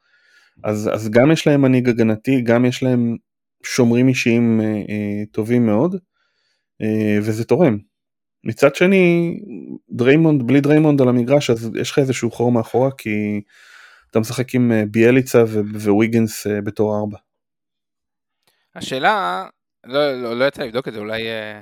[0.64, 3.16] אז, אז גם יש להם מנהיג הגנתי, גם יש להם
[3.62, 5.96] שומרים אישיים אה, אה, טובים מאוד,
[6.82, 7.91] אה, וזה תורם.
[8.44, 9.34] מצד שני
[9.90, 13.40] דריימונד בלי דריימונד על המגרש אז יש לך איזשהו חור מאחורה כי
[14.10, 15.44] אתה משחק עם אה, ביאליצה
[15.88, 17.18] וויגינס אה, בתור ארבע.
[18.74, 19.46] השאלה
[19.86, 21.60] לא, לא, לא יצא לבדוק את זה אולי אה,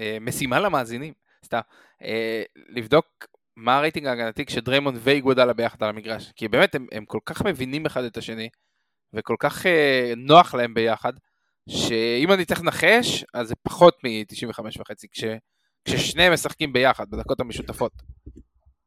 [0.00, 1.12] אה, משימה למאזינים
[1.44, 1.60] סתם
[2.02, 3.06] אה, לבדוק
[3.56, 7.86] מה הרייטינג ההגנתי כשדריימונד ואיגודלה ביחד על המגרש כי באמת הם, הם כל כך מבינים
[7.86, 8.48] אחד את השני
[9.12, 11.12] וכל כך אה, נוח להם ביחד
[11.68, 15.24] שאם אני צריך לנחש אז זה פחות מ-95 וחצי כש...
[15.84, 17.92] כששניהם משחקים ביחד בדקות המשותפות.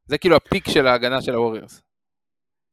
[0.05, 1.81] זה כאילו ה peak של ההגנה של הווריורס.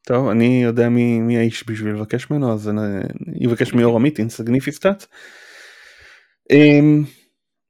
[0.07, 4.82] טוב, אני יודע מי, מי האיש בשביל לבקש ממנו, אז אני אבקש מיור עמית, insignificant
[4.82, 5.07] stat.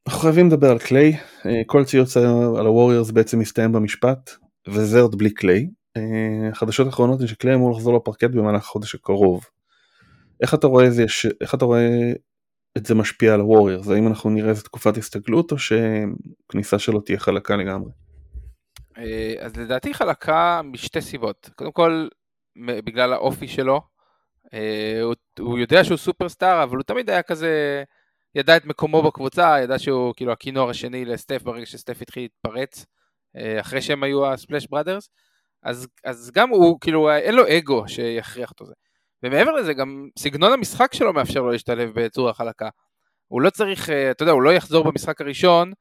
[0.07, 4.31] אנחנו חייבים לדבר על קליי, אה, כל ציוץ על הווריורס בעצם מסתיים במשפט,
[4.69, 5.69] וזה עוד בלי קליי.
[5.97, 9.45] אה, החדשות האחרונות זה שקליי אמור לחזור לפרקט במהלך החודש הקרוב.
[10.43, 11.05] איך אתה רואה, זה,
[11.41, 12.13] איך אתה רואה
[12.77, 13.89] את זה משפיע על הווריורס?
[13.89, 17.91] האם אנחנו נראה איזה תקופת הסתגלות או שכניסה שלו תהיה חלקה לגמרי?
[18.99, 21.51] אה, אז לדעתי חלקה משתי סיבות.
[21.57, 22.09] קודם כל,
[22.67, 23.81] בגלל האופי שלו.
[25.03, 27.83] הוא, הוא יודע שהוא סופרסטאר, אבל הוא תמיד היה כזה...
[28.35, 32.87] ידע את מקומו בקבוצה, ידע שהוא כאילו הכינור השני לסטף ברגע שסטף התחיל להתפרץ,
[33.37, 35.11] אה, אחרי שהם היו הספלאש בראדרס,
[35.63, 38.73] אז, אז גם הוא, כאילו, אין לו אגו שיכריח אותו זה.
[39.23, 42.69] ומעבר לזה, גם סגנון המשחק שלו מאפשר לו להשתלב בצורה חלקה.
[43.29, 45.73] הוא לא צריך, אה, אתה יודע, הוא לא יחזור במשחק הראשון,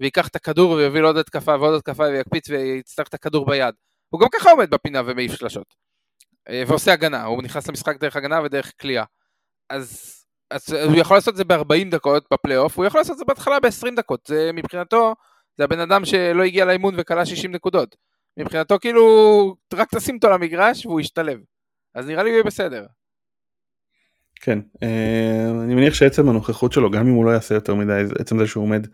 [0.00, 3.74] ויקח את הכדור ויוביל עוד התקפה ועוד התקפה ויקפיץ ויצטרך את הכדור ביד.
[4.08, 5.74] הוא גם ככה עומד בפינה ומעיף שלשות.
[6.48, 9.04] אה, ועושה הגנה, הוא נכנס למשחק דרך הגנה ודרך כליאה.
[9.70, 10.12] אז
[10.50, 13.60] אז הוא יכול לעשות את זה ב-40 דקות בפלייאוף, הוא יכול לעשות את זה בהתחלה
[13.60, 15.14] ב-20 דקות, זה מבחינתו,
[15.58, 17.96] זה הבן אדם שלא הגיע לאימון וכלה 60 נקודות.
[18.36, 19.04] מבחינתו כאילו,
[19.74, 21.40] רק תשים אותו למגרש והוא ישתלב.
[21.96, 22.86] אז נראה לי הוא יהיה בסדר.
[24.40, 28.38] כן, אה, אני מניח שעצם הנוכחות שלו, גם אם הוא לא יעשה יותר מדי, עצם
[28.38, 28.86] זה שהוא עומד,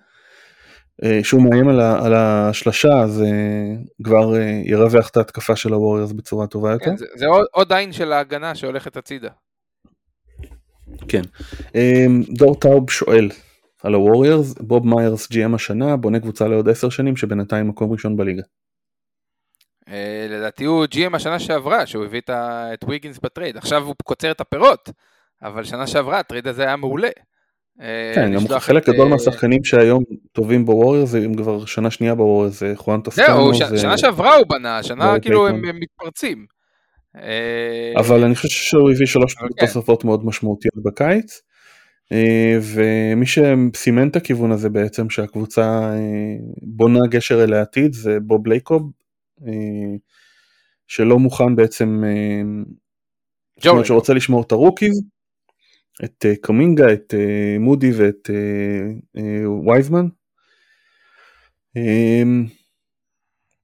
[1.05, 4.35] אה, שהוא מאיים על השלשה, אז אה, כבר
[4.65, 6.85] ירווח את ההתקפה של הווריורס בצורה טובה יותר.
[6.85, 9.31] כן, זה, זה עוד, עוד עין של ההגנה שהולכת הצידה.
[11.09, 11.23] כן.
[12.29, 13.31] דור טאוב שואל
[13.83, 18.43] על הווריירס, בוב מיירס GM השנה, בונה קבוצה לעוד עשר שנים שבינתיים מקום ראשון בליגה.
[19.89, 24.31] אה, לדעתי הוא GM השנה שעברה, שהוא הביא את ויגינס ב trade, עכשיו הוא קוצר
[24.31, 24.91] את הפירות,
[25.43, 27.09] אבל שנה שעברה ה trade הזה היה מעולה.
[27.81, 32.73] אה, כן, גם חלק גדול מהשחקנים שהיום טובים בווריירס הם כבר שנה שנייה בווריירס, זה
[32.77, 33.55] חואן טוסקנו.
[33.55, 36.47] זהו, שנה שעברה הוא בנה, שנה כאילו הם מתפרצים.
[37.17, 39.47] אה, אבל אני חושב שהוא הביא שלוש כן.
[39.67, 41.41] תוספות מאוד משמעותיות בקיץ.
[42.13, 45.99] אה, ומי שסימן את הכיוון הזה בעצם שהקבוצה אה,
[46.63, 48.91] בונה גשר אל העתיד זה בוב לייקוב
[50.87, 52.03] שלא מוכן בעצם,
[53.57, 55.03] זאת אומרת שרוצה לשמור את ה rookies,
[56.05, 57.15] את קומינגה, את
[57.61, 58.31] מודי ואת
[59.67, 60.07] וייזמן.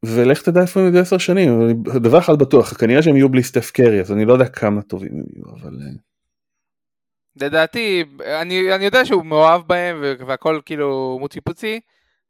[0.02, 3.70] ולך תדע איפה הם יהיו עשר שנים, דבר אחד בטוח, כנראה שהם יהיו בלי סטף
[3.70, 5.78] קרי, אז אני לא יודע כמה טובים הם יהיו, אבל...
[5.82, 6.08] אה.
[7.40, 8.04] לדעתי,
[8.40, 11.80] אני, אני יודע שהוא מאוהב בהם והכל כאילו מוצי פוצי,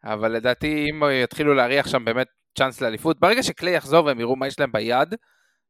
[0.04, 2.28] אבל לדעתי אם יתחילו להריח שם באמת
[2.58, 5.14] צ'אנס לאליפות, ברגע שקליי יחזור והם יראו מה יש להם ביד,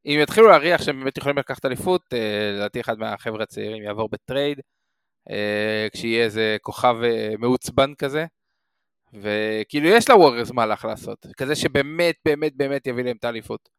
[0.05, 4.18] אם יתחילו להריח שהם באמת יכולים לקחת אליפות, אה, לדעתי אחד מהחבר'ה הצעירים יעבור ב
[4.18, 4.59] trade,
[5.29, 6.95] אה, כשיהיה איזה כוכב
[7.39, 8.25] מעוצבן כזה,
[9.13, 13.69] וכאילו יש לווריירס מהלך לעשות, כזה שבאמת באמת באמת יביא להם את האליפות.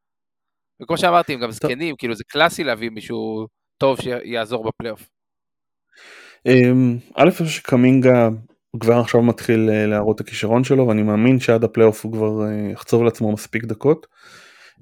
[0.83, 3.47] וכמו שאמרתי, הם גם זקנים, כאילו זה קלאסי להביא מישהו
[3.79, 5.09] טוב שיעזור בפלייאוף.
[6.47, 8.29] אמ, א', אני חושב שקמינגה
[8.81, 12.71] כבר עכשיו מתחיל אה, להראות את הכישרון שלו, ואני מאמין שעד הפלייאוף הוא כבר אה,
[12.73, 14.07] יחצוב לעצמו מספיק דקות.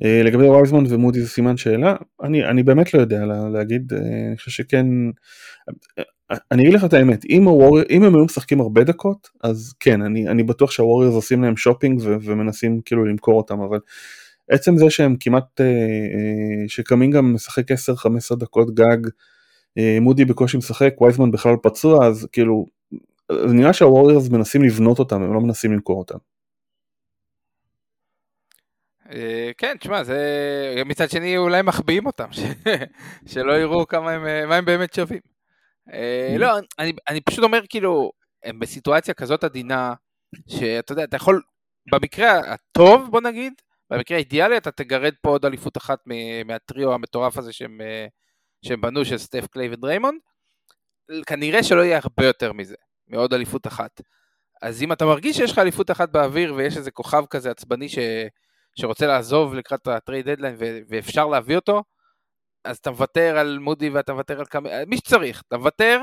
[0.04, 4.50] אה, לגבי וייזמן ומודי זה סימן שאלה, אני, אני באמת לא יודע להגיד, אני חושב
[4.50, 4.86] שכן,
[6.52, 10.02] אני אגיד לך את האמת, אם, הווריר, אם הם היו משחקים הרבה דקות, אז כן,
[10.02, 13.78] אני, אני בטוח שהווריורס עושים להם שופינג ו, ומנסים כאילו למכור אותם, אבל
[14.50, 15.60] עצם זה שהם כמעט,
[16.68, 17.74] שקמינגה משחק 10-15
[18.38, 19.10] דקות גג,
[20.00, 22.66] מודי בקושי משחק, וייזמן בכלל פצוע, אז כאילו,
[23.32, 26.18] נראה שהווריורס מנסים לבנות אותם, הם לא מנסים למכור אותם.
[29.12, 32.28] אה, כן, תשמע, זה מצד שני אולי מחביאים אותם,
[33.32, 35.20] שלא יראו כמה הם, מה הם באמת שווים.
[35.92, 36.38] אה, mm.
[36.38, 38.10] לא, אני, אני פשוט אומר כאילו,
[38.44, 39.94] הם בסיטואציה כזאת עדינה,
[40.48, 41.42] שאתה יודע, אתה יכול,
[41.92, 43.52] במקרה הטוב בוא נגיד,
[43.90, 45.98] במקרה האידיאלי אתה תגרד פה עוד אליפות אחת
[46.44, 48.06] מהטריו המטורף הזה שהם, אה,
[48.64, 50.20] שהם בנו, של סטף קליי ודריימונד,
[51.26, 52.74] כנראה שלא יהיה הרבה יותר מזה,
[53.08, 54.00] מעוד אליפות אחת.
[54.62, 57.98] אז אם אתה מרגיש שיש לך אליפות אחת באוויר ויש איזה כוכב כזה עצבני ש,
[58.74, 60.56] שרוצה לעזוב לקראת ה trade deadline
[60.88, 61.82] ואפשר להביא אותו,
[62.64, 66.00] אז אתה מוותר על מודי ואתה מוותר על כמה, מי שצריך, אתה מוותר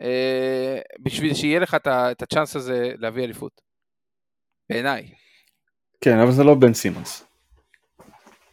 [0.00, 3.60] אה, בשביל שיהיה לך את הצ'אנס הזה להביא אליפות.
[4.70, 5.10] בעיניי.
[6.00, 7.24] כן, אבל זה לא בן סימונס.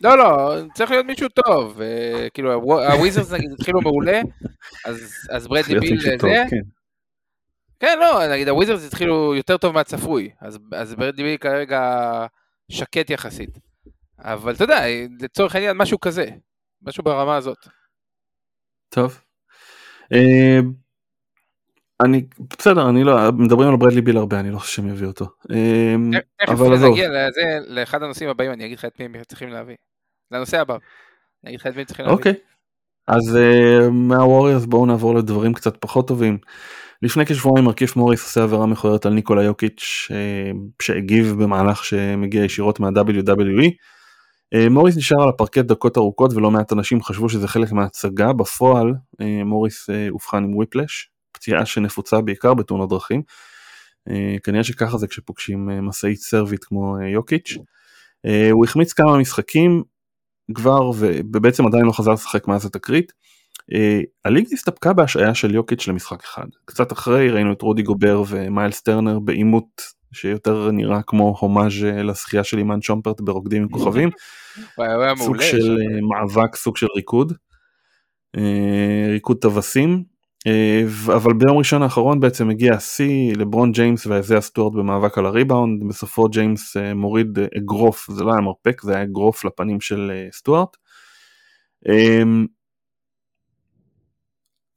[0.02, 1.82] לא, לא, צריך להיות מישהו טוב.
[1.82, 2.54] אה, כאילו,
[2.92, 4.22] הוויזרס נגיד התחילו מעולה,
[4.86, 6.16] אז, אז ברדלי ביל זה.
[6.50, 6.79] כן.
[7.80, 11.82] כן, לא, נגיד הוויזרס התחילו יותר טוב מהצפוי, אז, אז ברדלי ביל כרגע
[12.72, 13.60] שקט יחסית.
[14.20, 14.84] אבל אתה יודע,
[15.20, 16.30] לצורך העניין משהו כזה.
[16.82, 17.68] משהו ברמה הזאת.
[18.90, 19.22] טוב.
[20.14, 20.60] אה,
[22.06, 25.26] אני בסדר אני לא מדברים על ברדלי ביל הרבה אני לא חושב שהם יביאו אותו.
[25.52, 25.96] אה,
[26.48, 26.92] אבל עזוב.
[26.92, 29.76] נגיע לזה לאחד הנושאים הבאים אני אגיד לך את מי הם צריכים להביא.
[30.32, 30.78] לנושא הבא.
[31.44, 32.18] אני אגיד לך את מי צריכים להביא.
[32.18, 32.34] אוקיי.
[33.10, 36.38] אז uh, מהווריורס בואו נעבור לדברים קצת פחות טובים.
[37.02, 42.80] לפני כשבועיים מרכיף מוריס עושה עבירה מכוערת על ניקולה יוקיץ' uh, שהגיב במהלך שמגיע ישירות
[42.80, 43.70] מה-WWE.
[44.56, 48.94] Uh, מוריס נשאר על הפרקט דקות ארוכות ולא מעט אנשים חשבו שזה חלק מההצגה בפועל
[49.46, 53.22] מוריס אובחן עם וויפלש פציעה שנפוצה בעיקר בתאונות דרכים.
[54.44, 57.58] כנראה שככה זה כשפוגשים משאית סרבית כמו יוקיץ'.
[58.52, 59.84] הוא החמיץ כמה משחקים
[60.56, 63.12] כבר ובעצם עדיין לא חזר לשחק מאז התקרית.
[63.60, 66.46] Uh, הליגה הסתפקה בהשעיה של יוקיץ' למשחק אחד.
[66.66, 69.82] קצת אחרי ראינו את רודי גובר ומיילס טרנר בעימות
[70.14, 74.10] שיותר נראה כמו הומאז' לזכייה של אימן שומפרט ברוקדים עם כוכבים.
[75.18, 77.34] סוג של uh, מאבק, סוג של ריקוד.
[79.12, 80.19] ריקוד טווסים.
[80.48, 85.84] Uh, אבל ביום ראשון האחרון בעצם הגיע השיא לברון ג'יימס ואיזיה סטוארט במאבק על הריבאונד
[85.90, 90.78] בסופו ג'יימס uh, מוריד אגרוף זה לא היה מרפק זה היה אגרוף לפנים של סטוארט.
[91.88, 92.48] Um,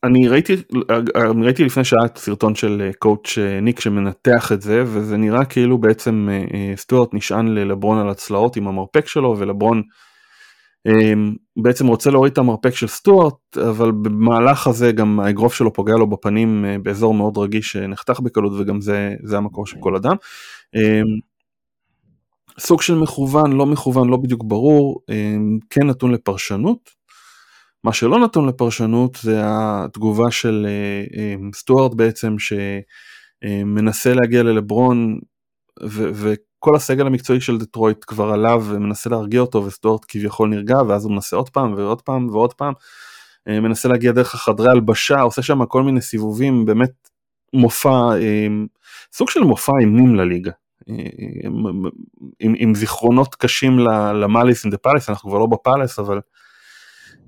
[0.05, 0.57] אני ראיתי,
[1.43, 6.29] ראיתי לפני שעה סרטון של קואוצ' ניק שמנתח את זה וזה נראה כאילו בעצם
[6.77, 9.83] סטוארט נשען ללברון על הצלעות עם המרפק שלו ולברון
[11.57, 16.07] בעצם רוצה להוריד את המרפק של סטוארט אבל במהלך הזה גם האגרוף שלו פוגע לו
[16.07, 20.17] בפנים באזור מאוד רגיש שנחתך בקלות וגם זה, זה המקור של כל אדם.
[22.59, 25.01] סוג של מכוון לא מכוון לא בדיוק ברור
[25.71, 27.03] כן נתון לפרשנות
[27.85, 32.37] מה שלא נתון לפרשנות זה התגובה של אה, אה, סטוארט בעצם
[33.43, 35.19] שמנסה להגיע ללברון
[35.83, 36.11] ו-
[36.63, 41.13] וכל הסגל המקצועי של דטרויט כבר עליו ומנסה להרגיע אותו וסטוארט כביכול נרגע ואז הוא
[41.13, 42.73] מנסה עוד פעם ועוד פעם ועוד פעם
[43.49, 47.09] אה, מנסה להגיע דרך החדרי הלבשה עושה שם כל מיני סיבובים באמת
[47.53, 48.11] מופע
[49.13, 50.53] סוג של מופע אימים לליגה
[50.87, 51.87] עם,
[52.41, 53.79] עם, עם זיכרונות קשים
[54.15, 56.21] ל Malice in the Palace אנחנו כבר לא ב Palace אבל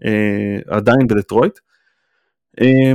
[0.05, 1.59] אה, עדיין בדטרויט.
[2.61, 2.93] אה,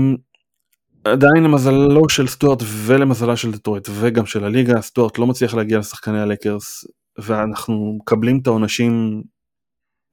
[1.05, 6.21] עדיין למזלו של סטוארט ולמזלה של דטרויט וגם של הליגה, סטוארט לא מצליח להגיע לשחקני
[6.21, 6.85] הלקרס
[7.17, 9.23] ואנחנו מקבלים את העונשים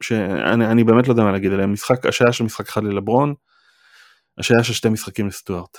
[0.03, 3.35] שאני באמת לא יודע מה להגיד עליהם, משחק, השעיה של משחק אחד ללברון,
[4.39, 5.79] השעיה של שתי משחקים לסטוארט.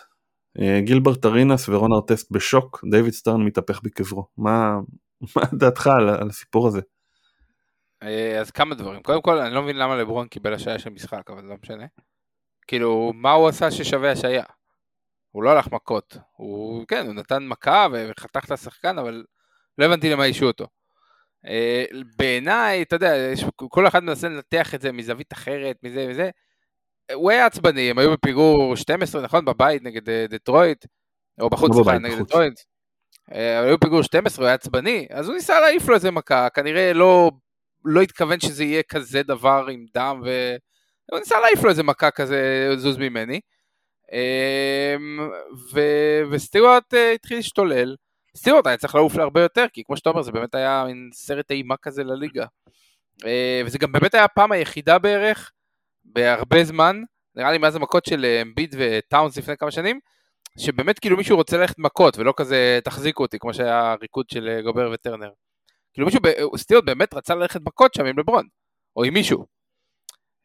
[0.62, 4.28] אה, גילברט ארינס ורון ארטסט בשוק, דיוויד סטרן מתהפך בקברו.
[4.38, 4.76] מה,
[5.36, 6.82] מה דעתך על, על הסיפור הזה?
[8.04, 9.02] אה, אז כמה דברים.
[9.02, 11.86] קודם כל, אני לא מבין למה לברון קיבל השעיה של משחק, אבל לא משנה.
[12.67, 14.43] כאילו, מה הוא עשה ששווה השעיה?
[15.38, 16.17] הוא לא הלך מכות.
[16.36, 19.23] הוא, כן, הוא נתן מכה וחתך את השחקן, אבל
[19.78, 20.67] לא הבנתי למה אישו אותו.
[21.45, 21.86] אה,
[22.17, 23.13] בעיניי, אתה יודע,
[23.56, 26.30] כל אחד מנסה לנתח את זה מזווית אחרת, מזה וזה.
[27.13, 29.45] הוא היה עצבני, הם היו בפיגור 12, נכון?
[29.45, 30.86] בבית נגד אה, דטרויט,
[31.41, 32.60] או בחוץ, לא בבית, נגד דטרויט.
[33.28, 37.32] היו בפיגור 12, הוא היה עצבני, אז הוא ניסה להעיף לו איזה מכה, כנראה לא
[37.86, 42.69] לא התכוון שזה יהיה כזה דבר עם דם, והוא ניסה להעיף לו איזה מכה כזה,
[42.76, 43.39] זוז ממני.
[44.12, 45.30] אמ,
[45.74, 45.80] ו...
[46.32, 47.96] וסטיוארט אה, התחיל להשתולל.
[48.38, 51.52] סטיוארט היה צריך לעוף להרבה יותר, כי כמו שאתה אומר, זה באמת היה מין סרט
[51.52, 52.46] אימה כזה לליגה.
[53.26, 55.52] אה, וזה גם באמת היה הפעם היחידה בערך,
[56.06, 57.04] בהרבה זמן,
[57.36, 60.00] נראה לי מאז המכות של אמביד וטאונס לפני כמה שנים,
[60.60, 64.62] שבאמת כאילו מישהו רוצה ללכת מכות, ולא כזה תחזיקו אותי, כמו שהיה הריקוד של אה,
[64.62, 65.30] גובר וטרנר.
[65.93, 66.22] כאילו מישהו,
[66.58, 68.48] סטיוט באמת רצה ללכת מכות שם עם לברון,
[68.96, 69.46] או עם מישהו.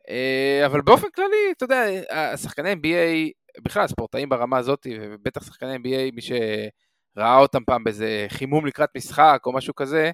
[0.08, 6.14] אה, אבל באופן כללי, אתה יודע, השחקני NBA, בכלל ספורטאים ברמה הזאת, ובטח שחקני NBA,
[6.14, 10.10] מי שראה אותם פעם באיזה חימום לקראת משחק או משהו כזה,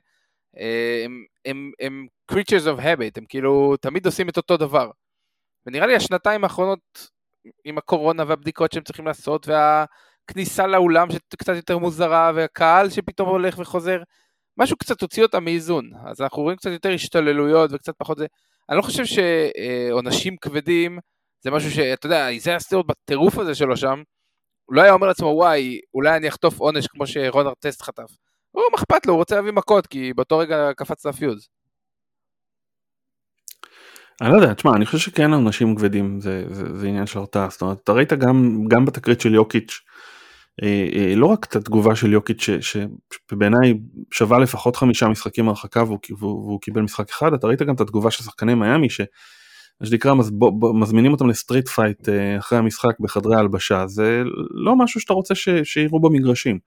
[0.58, 4.90] אה, הם, הם, הם creatures of habit, הם כאילו תמיד עושים את אותו דבר.
[5.66, 7.10] ונראה לי השנתיים האחרונות
[7.64, 14.02] עם הקורונה והבדיקות שהם צריכים לעשות, והכניסה לאולם שקצת יותר מוזרה, והקהל שפתאום הולך וחוזר,
[14.58, 18.26] משהו קצת הוציא אותם מאיזון, אז אנחנו רואים קצת יותר השתוללויות וקצת פחות זה.
[18.68, 20.98] אני לא חושב שעונשים כבדים
[21.40, 24.02] זה משהו שאתה יודע, איזיה סטיורט בטירוף הזה שלו שם,
[24.64, 28.10] הוא לא היה אומר לעצמו וואי, אולי אני אחטוף עונש כמו שרון ארטסט חטף.
[28.50, 31.48] הוא מחפש לו, הוא רוצה להביא מכות, כי באותו רגע קפץ לפיוז.
[34.20, 37.48] אני לא יודע, תשמע, אני חושב שכן עונשים כבדים זה, זה, זה עניין של הרתעה,
[37.50, 39.80] זאת אומרת, אתה ראית גם, גם בתקרית של יוקיץ',
[40.62, 43.74] אה, אה, לא רק את התגובה של יוקיץ' שבעיניי
[44.10, 47.80] שווה לפחות חמישה משחקים הרחקה והוא, והוא, והוא קיבל משחק אחד, אתה ראית גם את
[47.80, 49.00] התגובה של שחקני מיאמי ש...
[49.84, 50.32] שנקרא מז,
[50.74, 55.34] מזמינים אותם ל street fight אה, אחרי המשחק בחדרי ההלבשה, זה לא משהו שאתה רוצה
[55.34, 56.58] ש, שיראו במגרשים.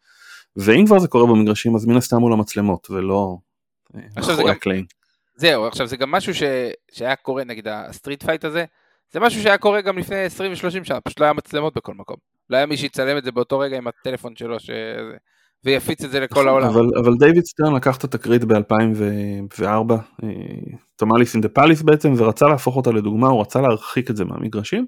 [0.56, 3.38] ואם כבר זה קורה במגרשים אז מן הסתם מול המצלמות ולא
[4.18, 4.86] מאחורי הקלעים.
[5.36, 6.44] זהו, עכשיו זה גם משהו ש...
[6.92, 8.66] שהיה קורה נגיד ה street fight הזה,
[9.12, 12.18] זה משהו שהיה קורה גם לפני 20 ו-30 שנה, פשוט לא היה מצלמות בכל מקום.
[12.50, 14.70] לא היה מי שיצלם את זה באותו רגע עם הטלפון שלו, ש...
[15.66, 16.68] ויפיץ את זה לכל העולם.
[16.68, 19.94] אבל, אבל דיוויד סטרן לקח את התקרית ב-2004,
[20.96, 24.26] ה Malice in the Palace בעצם, ורצה להפוך אותה לדוגמה, הוא רצה להרחיק את זה
[24.26, 24.86] מהמגרשים,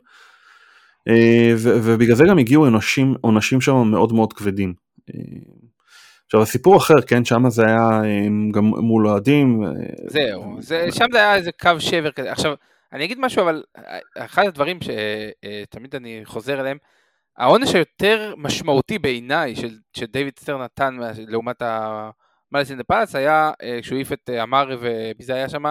[1.07, 4.73] אה, ובגלל זה גם הגיעו עונשים, עונשים שם מאוד מאוד כבדים.
[5.09, 5.19] אה,
[6.25, 9.63] עכשיו הסיפור אחר, כן, שם זה היה אה, גם מול אוהדים.
[10.07, 12.31] זהו, זה, שם זה היה איזה קו שבר כזה.
[12.31, 12.53] עכשיו,
[12.93, 13.63] אני אגיד משהו, אבל
[14.17, 16.77] אחד הדברים שתמיד אני חוזר אליהם,
[17.37, 23.51] העונש היותר משמעותי בעיניי של, שדייוויד סטרן נתן לעומת ה Malice in the Palace היה
[23.81, 25.63] כשהוא העיף את אמארה ומי זה היה שם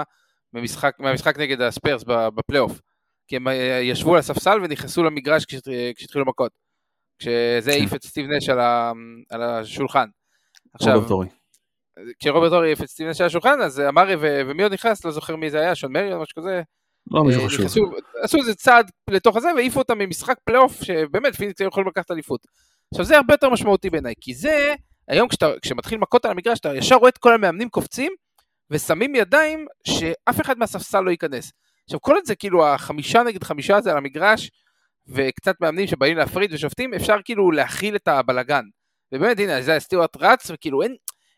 [0.53, 2.81] מהמשחק, מהמשחק נגד הספרס בפלייאוף.
[3.29, 5.45] כי הם אה, ישבו על הספסל ונכנסו למגרש
[5.97, 6.53] כשהתחילו מכות.
[7.19, 7.79] כשזה כן.
[7.79, 8.93] העיף את סטיב נש על, ה,
[9.31, 10.09] על השולחן.
[10.75, 11.01] עכשיו,
[12.19, 15.37] כשרוברט הורי העיף את סטיב נש על השולחן, אז אמארה ומי עוד נכנס, לא זוכר
[15.37, 16.63] מי זה היה, שון מריון או משהו כזה.
[17.11, 17.95] לא מישהו אה, חשוב.
[18.23, 22.41] עשו איזה צעד לתוך הזה והעיפו אותם ממשחק פלייאוף שבאמת פיניקס היו יכולים לקחת אליפות.
[22.95, 24.75] עכשיו זה הרבה יותר משמעותי בעיניי, כי זה,
[25.09, 28.13] היום כשאתה, כשמתחיל מכות על המגרש, אתה ישר רואה את כל המאמנים קופצים
[28.71, 31.53] ושמים ידיים שאף אחד מהספסל לא ייכנס.
[31.85, 34.51] עכשיו כל זה כאילו החמישה נגד חמישה הזה על המגרש
[35.09, 38.65] וקצת מאמנים שבאים להפריד ושופטים אפשר כאילו להכיל את הבלגן.
[39.13, 40.97] ובאמת הנה זה סטיוארט רץ וכאילו אין,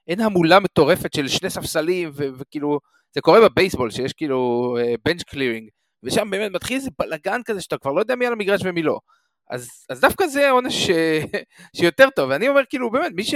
[0.08, 2.80] אין המולה מטורפת של שני ספסלים ו- וכאילו
[3.14, 5.68] זה קורה בבייסבול שיש כאילו בנץ' uh, קלירינג
[6.02, 8.98] ושם באמת מתחיל איזה בלאגן כזה שאתה כבר לא יודע מי על המגרש ומי לא.
[9.50, 10.90] אז, אז דווקא זה עונש
[11.76, 13.34] שיותר טוב ואני אומר כאילו באמת מי, ש,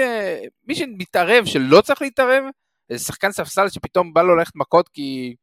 [0.69, 2.45] מי שמתערב שלא צריך להתערב
[2.89, 5.35] זה שחקן ספסל שפתאום בא לו ללכת מכות כי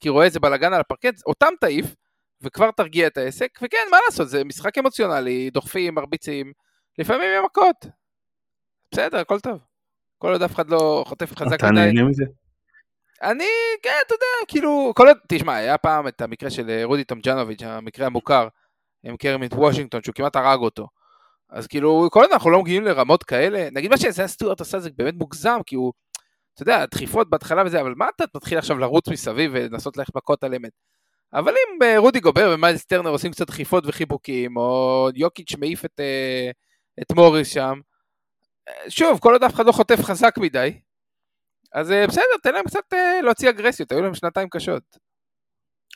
[0.00, 1.94] כי רואה איזה בלאגן על הפרקט, אותם תעיף,
[2.42, 6.52] וכבר תרגיע את העסק, וכן, מה לעשות, זה משחק אמוציונלי, דוחפים, מרביצים,
[6.98, 7.86] לפעמים עם מכות.
[8.92, 9.58] בסדר, הכל טוב.
[10.18, 11.54] כל עוד אף אחד לא חוטף חזק מדי.
[11.54, 12.24] אתה נהנה מזה?
[13.22, 13.44] אני,
[13.82, 18.06] כן, אתה יודע, כאילו, כל תשמע, היה פעם את המקרה של אה, רודי טומג'נוביץ', המקרה
[18.06, 18.48] המוכר,
[19.02, 20.88] עם קרמיט וושינגטון, שהוא כמעט הרג אותו.
[21.50, 24.90] אז כאילו, כל עוד אנחנו לא מגיעים לרמות כאלה, נגיד מה שזה סטוארט עשה זה
[24.96, 25.92] באמת מוגזם, כי הוא
[26.54, 30.44] אתה יודע, דחיפות בהתחלה וזה, אבל מה אתה מתחיל עכשיו לרוץ מסביב ולנסות ללכת מכות
[30.44, 30.72] על אמת?
[31.32, 36.00] אבל אם אה, רודי גובר ומיילס טרנר עושים קצת דחיפות וחיבוקים, או יוקיץ' מעיף את,
[36.00, 36.50] אה,
[37.02, 37.80] את מוריס שם,
[38.88, 40.80] שוב, כל עוד אף אחד לא חוטף חזק מדי,
[41.74, 44.82] אז בסדר, תן להם קצת להוציא אגרסיות, היו להם שנתיים קשות.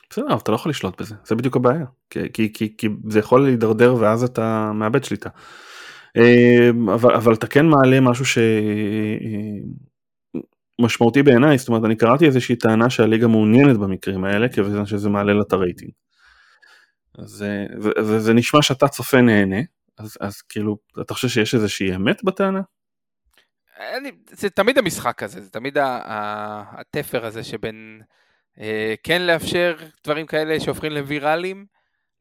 [0.09, 3.43] בסדר, אבל אתה לא יכול לשלוט בזה, זה בדיוק הבעיה, כי, כי, כי, זה יכול
[3.43, 5.29] להידרדר ואז אתה מאבד שליטה.
[6.93, 8.37] אבל, אבל אתה כן מעלה משהו ש...
[10.81, 15.33] משמעותי בעיניי, זאת אומרת אני קראתי איזושהי טענה שהליגה מעוניינת במקרים האלה כיוון שזה מעלה
[15.33, 15.91] לה את הרייטינג.
[17.17, 17.45] אז
[18.17, 19.59] זה נשמע שאתה צופה נהנה,
[19.97, 22.61] אז, אז כאילו אתה חושב שיש איזושהי אמת בטענה?
[23.79, 28.01] אני, זה תמיד המשחק הזה, זה תמיד התפר הזה שבין
[28.59, 31.65] אה, כן לאפשר דברים כאלה שהופכים לוויראליים,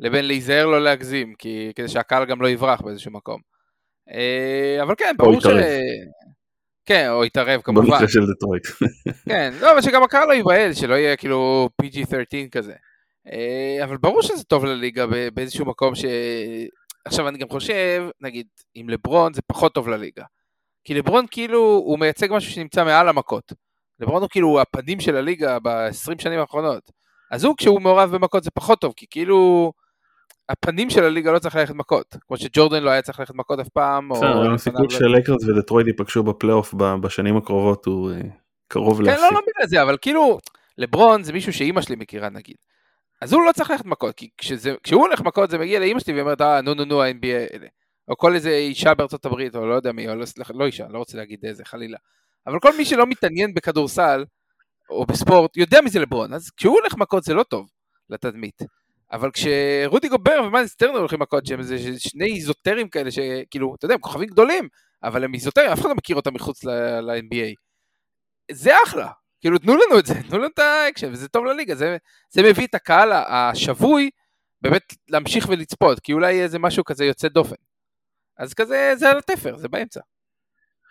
[0.00, 3.40] לבין להיזהר לא להגזים, כי, כדי שהקהל גם לא יברח באיזשהו מקום.
[4.10, 5.46] אה, אבל כן, ברור ש...
[6.86, 7.86] כן, או יתערב כמובן.
[7.86, 8.66] במקרה של דטרויט.
[9.30, 12.74] כן, לא, אבל שגם הקהל לא ייבהל, שלא יהיה כאילו PG-13 כזה.
[13.32, 16.04] אה, אבל ברור שזה טוב לליגה באיזשהו מקום ש...
[17.04, 20.24] עכשיו אני גם חושב, נגיד, עם לברון זה פחות טוב לליגה.
[20.88, 23.52] כי לברון כאילו, הוא מייצג משהו שנמצא מעל המכות.
[24.00, 26.90] לברון הוא כאילו הפנים של הליגה ב-20 שנים האחרונות.
[27.30, 29.72] אז הוא, כשהוא מעורב במכות זה פחות טוב, כי כאילו...
[30.48, 33.68] הפנים של הליגה לא צריך ללכת מכות, כמו שג'ורדן לא היה צריך ללכת מכות אף
[33.68, 34.08] פעם.
[34.08, 38.20] בסדר, הסיכוי של לייקרס ודטרויט ייפגשו בפלייאוף בשנים הקרובות הוא אה,
[38.68, 39.16] קרוב לאפסי.
[39.16, 40.38] כן, לא, לא בגלל זה, אבל כאילו,
[40.78, 42.56] לברון זה מישהו שאימא שלי מכירה נגיד.
[43.22, 46.12] אז הוא לא צריך ללכת מכות, כי כשזה, כשהוא הולך מכות זה מגיע לאימא שלי
[46.12, 47.66] והיא אומרת, אה, נו נו נו, ה-NBA האלה.
[48.08, 50.98] או כל איזה אישה בארצות הברית, או לא יודע מי, או לא, לא אישה, לא
[50.98, 51.98] רוצה להגיד איזה, חלילה.
[52.46, 54.24] אבל כל מי שלא מתעניין בכדורסל,
[54.90, 57.70] או בספורט, יודע מי זה לברון, אז כשהוא הולך מכות זה לא טוב
[58.10, 58.62] לתדמית.
[59.12, 63.94] אבל כשרודי גובר ומיילס טרנר הולכים מכות שהם איזה שני איזוטרים כאלה שכאילו, אתה יודע,
[63.94, 64.68] הם כוכבים גדולים,
[65.02, 67.54] אבל הם איזוטרים, אף אחד לא מכיר אותם מחוץ ל-NBA.
[68.50, 71.96] זה אחלה, כאילו תנו לנו את זה, תנו לנו את האקשן, וזה טוב לליגה, זה,
[72.30, 74.10] זה מביא את הקהל השבוי
[74.62, 77.56] באמת להמשיך ולצפות, כי אולי יהיה איזה משהו כזה יוצא דופן.
[78.38, 80.00] אז כזה, זה על התפר, זה באמצע.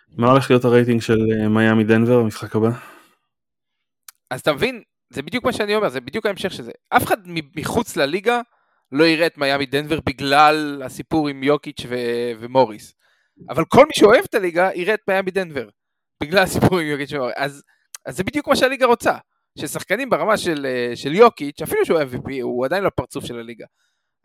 [0.08, 2.68] מה הולך להיות הרייטינג של אה, מיאמי דנבר במשחק הבא?
[4.30, 6.72] אז אתה מבין, זה בדיוק מה שאני אומר, זה בדיוק ההמשך של זה.
[6.90, 7.16] אף אחד
[7.56, 8.40] מחוץ לליגה
[8.92, 12.94] לא יראה את מיאמי דנבר בגלל הסיפור עם יוקיץ' ו- ומוריס.
[13.48, 15.68] אבל כל מי שאוהב את הליגה יראה את מיאמי דנבר
[16.22, 17.34] בגלל הסיפור עם יוקיץ' ומוריס.
[17.36, 17.62] אז,
[18.06, 19.16] אז זה בדיוק מה שהליגה רוצה.
[19.58, 23.66] ששחקנים ברמה של, של יוקיץ', אפילו שהוא MVP, הוא עדיין לא פרצוף של הליגה.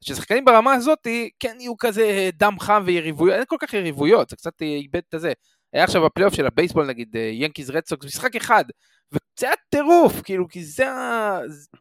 [0.04, 1.08] ששחקנים ברמה הזאת
[1.40, 5.34] כן יהיו כזה דם חם ויריבויות, אין כל כך יריבויות, זה קצת איבד את הזה.
[5.74, 8.66] היה עכשיו בפלייאוף של הבייסבול נגיד ינקיז רדסוקס, משחק אחד,
[9.12, 10.86] וזה היה טירוף, כאילו, כי זה,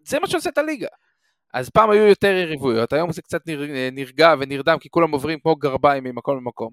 [0.04, 0.88] זה מה שעושה את הליגה.
[1.54, 3.40] אז פעם היו יותר יריבויות, היום זה קצת
[3.92, 6.70] נרגע ונרדם, כי כולם עוברים כמו גרביים ממקום למקום.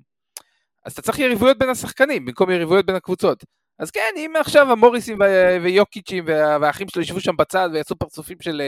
[0.86, 3.44] אז אתה צריך יריבויות בין השחקנים במקום יריבויות בין הקבוצות.
[3.80, 5.18] אז כן, אם עכשיו המוריסים
[5.64, 8.62] ויוקיצ'ים והאחים שלו ישבו שם בצד ויעשו פרצופים של,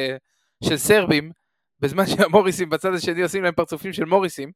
[0.64, 1.32] של סרבים,
[1.82, 4.52] בזמן שהמוריסים בצד השני עושים להם פרצופים של מוריסים,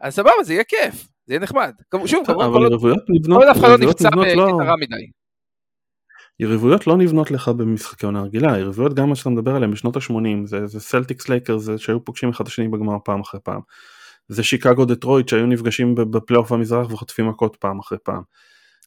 [0.00, 1.72] אז סבבה, זה יהיה כיף, זה יהיה נחמד.
[2.06, 5.10] שוב, אבל יריבויות נבנות, כל אף אחד לא נפצע בקטע רע מדי.
[6.40, 10.12] יריבויות לא נבנות לך במשחקי עונה רגילה, יריבויות גם מה שאתה מדבר עליהן בשנות ה-80,
[10.44, 13.60] זה, זה סלטיקס לייקרס שהיו פוגשים אחד השני בגמר פעם אחרי פעם.
[14.28, 18.22] זה שיקגו דטרויט שהיו נפגשים בפלייאוף המזרח וחוטפים מכות פעם אחרי פעם.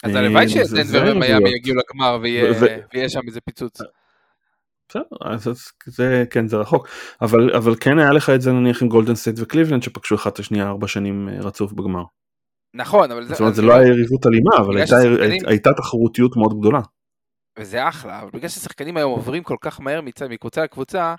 [0.04, 3.80] אז הלוואי שדנבר ומיאמי יגיעו לגמר ויהיה שם איזה פיצוץ.
[4.90, 5.48] בסדר, אז
[5.86, 6.88] זה כן זה רחוק
[7.22, 10.40] אבל אבל כן היה לך את זה נניח עם גולדן סטייט וקליבלנד שפגשו אחד את
[10.40, 12.04] השנייה ארבע שנים אה, רצוף בגמר.
[12.74, 14.78] נכון אבל זאת אומרת זה לא היה יריבות אלימה אבל.
[15.48, 16.80] הייתה תחרותיות מאוד גדולה.
[17.60, 21.16] וזה אחלה אבל בגלל ששחקנים היום עוברים כל כך מהר מצד מקבוצה לקבוצה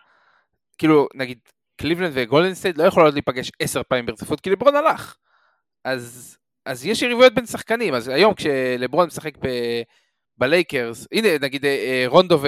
[0.79, 1.39] כאילו נגיד
[1.81, 5.17] קליבלנד וגולדן סטייט לא יכולות להיפגש עשר פעמים ברציפות כי לברון הלך.
[5.85, 6.37] אז
[6.67, 9.47] אז יש יריבויות בין שחקנים אז היום כשלברון משחק ב...
[10.39, 12.39] בלייקרס, הנה נגיד אה, אה, רונדו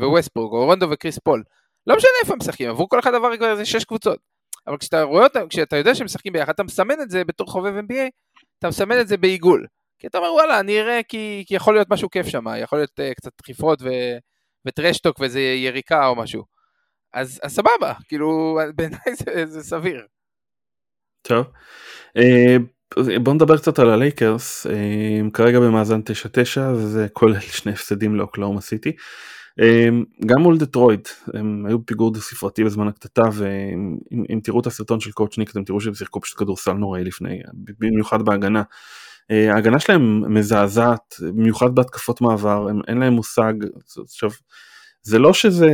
[0.00, 1.42] וווסטברוק, או רונדו וקריס פול,
[1.86, 4.18] לא משנה איפה הם משחקים, עבור כל אחד עבר כבר איזה שש קבוצות.
[4.66, 7.72] אבל כשאתה רואה אותם, כשאתה יודע שהם משחקים ביחד, אתה מסמן את זה בתור חובב
[7.78, 8.08] NBA,
[8.58, 9.66] אתה מסמן את זה בעיגול.
[9.98, 12.90] כי אתה אומר וואלה, אני אראה כי, כי יכול להיות משהו כיף שם, יכול להיות
[13.00, 13.82] uh, קצת דחיפות.
[14.66, 16.44] וטרשטוק ואיזה יריקה או משהו.
[17.12, 20.06] אז, אז סבבה, כאילו בעיניי זה, זה סביר.
[21.22, 21.46] טוב.
[23.22, 24.66] בוא נדבר קצת על הלייקרס
[25.20, 28.92] הם כרגע במאזן 9-9 וזה כולל שני הפסדים לאוקלהומה סיטי.
[30.26, 35.12] גם מול דטרויט הם היו בפיגור דו ספרתי בזמן הקטטה ואם תראו את הסרטון של
[35.12, 37.40] קואוץ' ניק אתם תראו שהם שיחקו פשוט כדורסל נוראי לפני
[37.78, 38.62] במיוחד בהגנה.
[39.30, 43.52] אה, ההגנה שלהם מזעזעת במיוחד בהתקפות מעבר הם, אין להם מושג
[44.04, 44.30] עכשיו
[45.02, 45.70] זה לא שזה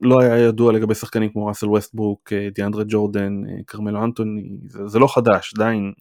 [0.00, 4.88] לא היה ידוע לגבי שחקנים כמו ראסל ווסטברוק אה, דיאנדרה ג'ורדן אה, כרמלו אנטוני זה,
[4.88, 5.92] זה לא חדש עדיין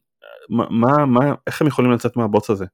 [0.50, 2.66] מה, מה, איך הם יכולים לצאת מהבוץ הזה?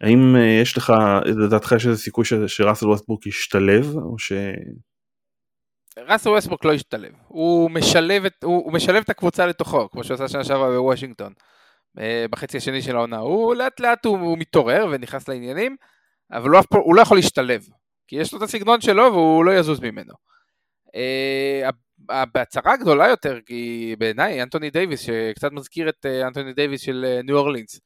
[0.00, 0.92] האם אה, יש לך,
[1.24, 4.32] לדעתך יש איזה סיכוי שראסל ווסטבורק ישתלב, או ש...
[5.98, 10.14] ראסל ווסטבורק לא ישתלב, הוא משלב, את, הוא, הוא משלב את הקבוצה לתוכו, כמו שהוא
[10.14, 11.32] עשה שנה שעברה בוושינגטון,
[11.98, 15.76] אה, בחצי השני של העונה, הוא לאט לאט הוא, הוא מתעורר ונכנס לעניינים,
[16.32, 17.66] אבל הוא, הוא לא יכול להשתלב,
[18.08, 20.12] כי יש לו את הסגנון שלו והוא לא יזוז ממנו.
[20.94, 21.68] אה,
[22.32, 27.22] בהצהרה גדולה יותר, כי בעיניי אנטוני דייוויס, שקצת מזכיר את אה, אנטוני דייוויס של אה,
[27.22, 27.80] ניו אורלינס,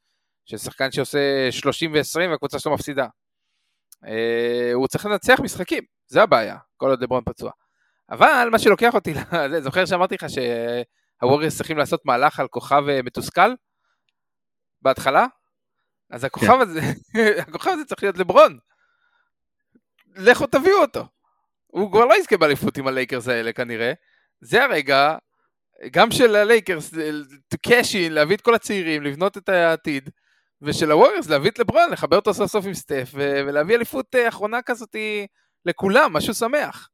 [0.45, 3.07] ששחקן שעושה 30 ו-20 והקבוצה שלו מפסידה.
[4.05, 7.51] אה, הוא צריך לנצח משחקים, זה הבעיה, כל עוד לברון פצוע.
[8.09, 9.13] אבל מה שלוקח אותי,
[9.65, 13.53] זוכר שאמרתי לך שהווריארס צריכים לעשות מהלך על כוכב מתוסכל?
[14.81, 15.25] בהתחלה?
[16.09, 16.61] אז הכוכב כן.
[16.61, 16.81] הזה,
[17.47, 18.57] הכוכב הזה צריך להיות לברון.
[20.15, 21.05] לכו תביאו אותו.
[21.67, 23.93] הוא כבר לא יזכה באליפות עם הלייקרס האלה כנראה.
[24.45, 25.15] זה הרגע,
[25.91, 26.93] גם של הלייקרס,
[27.67, 30.09] cash in, להביא את כל הצעירים, לבנות את העתיד,
[30.61, 34.61] ושל הווריורס להביא את לברון, לחבר אותו סוף סוף עם סטף, ולהביא אליפות אה, אחרונה
[34.61, 34.95] כזאת
[35.65, 36.89] לכולם, משהו שמח.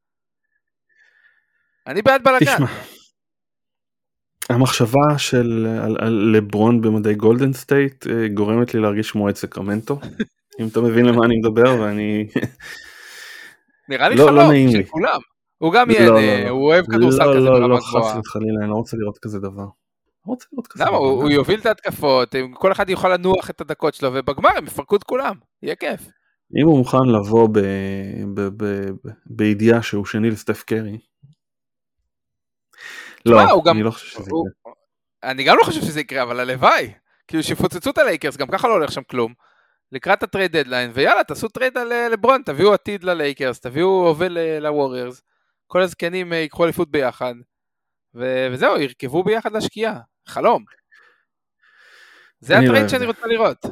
[1.87, 2.55] אני בעד בלאגן.
[2.55, 2.67] תשמע,
[4.49, 9.99] המחשבה של על, על לברון במדי גולדן סטייט אה, גורמת לי להרגיש כמו את סקרמנטו,
[10.61, 12.27] אם אתה מבין למה אני מדבר, ואני...
[13.89, 15.19] נראה לי לא, חלום לא של כולם.
[15.61, 16.49] הוא גם ייהנה, לא, לא, לא.
[16.49, 19.65] הוא אוהב כדורסל לא, כזה לא, לא, חס וחלילה, אני לא רוצה לראות כזה דבר.
[20.25, 20.97] רוצה לראות כזה למה?
[20.97, 25.03] הוא יוביל את ההתקפות, כל אחד יוכל לנוח את הדקות שלו, ובגמר הם יפרקו את
[25.03, 26.01] כולם, יהיה כיף.
[26.61, 27.47] אם הוא מוכן לבוא
[29.25, 30.97] בידיעה שהוא שני לסטף קרי.
[33.25, 33.41] לא,
[33.71, 34.73] אני לא חושב שזה יקרה.
[35.23, 36.93] אני גם לא חושב שזה יקרה, אבל הלוואי.
[37.27, 39.33] כאילו שיפוצצו את הלייקרס, גם ככה לא הולך שם כלום.
[39.91, 44.27] לקראת ה trade deadline, ויאללה, תעשו trade אה, לברון, תביאו עתיד ללייקרס, תביאו הווה
[44.59, 45.21] לווריורס,
[45.71, 47.33] כל הזקנים אה, ייקחו אליפות ביחד,
[48.15, 50.63] ו- וזהו, ירכבו ביחד לשקיעה, חלום.
[52.39, 53.65] זה ה trade שאני רוצה לראות.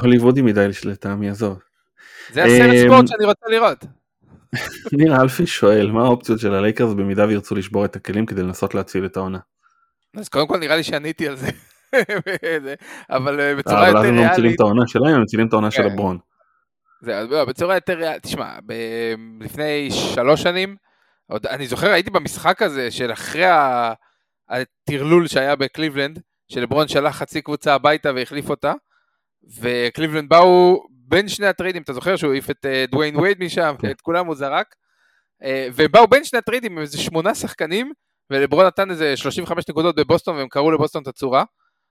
[0.00, 1.58] הוליוודי מדי לטעמי, עזוב.
[2.30, 3.84] זה הסרט אמ, ספורט שאני רוצה לראות.
[4.98, 9.06] ניר אלפי שואל, מה האופציות של הלייקרס במידה וירצו לשבור את הכלים כדי לנסות להציל
[9.06, 9.38] את העונה?
[10.16, 11.48] אז קודם כל נראה לי שעניתי על זה.
[13.16, 13.98] אבל אה, בצורה יותר ריאלית.
[13.98, 15.90] אבל אז הם לא מצילים את העונה שלהם, הם מצילים את העונה של כן.
[15.90, 16.18] לברון.
[17.00, 18.58] זה, לא, בצורה יותר ריאלית, תשמע,
[19.40, 20.76] לפני שלוש שנים,
[21.30, 23.44] עוד, אני זוכר, הייתי במשחק הזה של אחרי
[24.48, 28.72] הטרלול שהיה בקליבלנד, שלברון שלח חצי קבוצה הביתה והחליף אותה,
[29.60, 33.74] וקליבלנד באו בין שני ה trade־ים, אתה זוכר שהוא העיף את אה, דוויין וייד משם,
[33.78, 33.90] כן.
[33.90, 34.74] את כולם הוא זרק,
[35.42, 37.92] אה, ובאו בין שני ה trade־ים עם איזה שמונה שחקנים,
[38.30, 41.44] ולברון נתן איזה 35 נקודות בבוסטון והם קרעו לבוסטון את הצורה.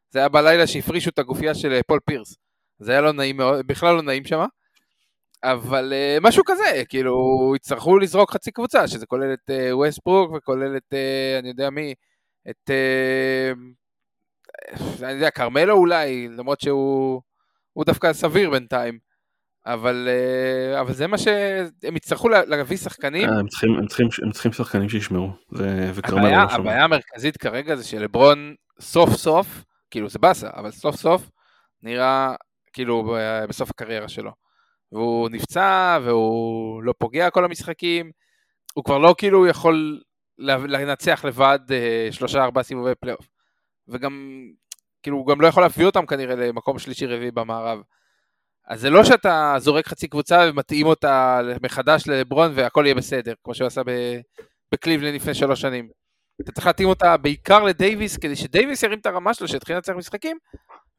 [0.10, 2.36] זה היה בלילה שהפרישו את הגופייה של אה, פול פירס.
[2.80, 4.46] זה היה לא נעים בכלל לא נעים שם.
[5.44, 10.32] אבל uh, משהו כזה, כאילו, יצטרכו לזרוק חצי קבוצה, שזה כולל את ווסט uh, ברוק
[10.32, 11.94] וכולל את, uh, אני יודע מי,
[12.50, 12.72] את,
[15.04, 17.22] אני יודע, כרמלו אולי, למרות שהוא
[17.86, 19.14] דווקא סביר בינתיים.
[19.66, 23.30] אבל, אה, אבל זה מה שהם יצטרכו להביא שחקנים.
[23.30, 25.30] הם צריכים, הם צריכים, הם צריכים שחקנים שישמרו,
[25.94, 26.54] וכרמלו לא שומע.
[26.54, 31.30] הבעיה המרכזית כרגע זה שלברון סוף סוף, כאילו זה באסה, אבל סוף סוף
[31.84, 32.36] נראה
[32.74, 33.18] כאילו
[33.50, 34.32] בסוף הקריירה שלו.
[34.94, 38.12] והוא נפצע והוא לא פוגע כל המשחקים,
[38.74, 40.02] הוא כבר לא כאילו יכול
[40.48, 43.28] לנצח לבד אה, שלושה ארבעה סיבובי פלייאוף.
[43.88, 44.44] וגם,
[45.04, 47.80] כאילו הוא גם לא יכול להביא אותם כנראה למקום שלישי רביעי במערב.
[48.68, 53.54] אז זה לא שאתה זורק חצי קבוצה ומתאים אותה מחדש לברון והכל יהיה בסדר, כמו
[53.54, 53.82] שהוא עשה
[54.72, 55.90] בקליבלנד לפני שלוש שנים.
[56.42, 60.38] אתה צריך להתאים אותה בעיקר לדייוויס, כדי שדייוויס ירים את הרמה שלו, שיתחיל לנצח משחקים,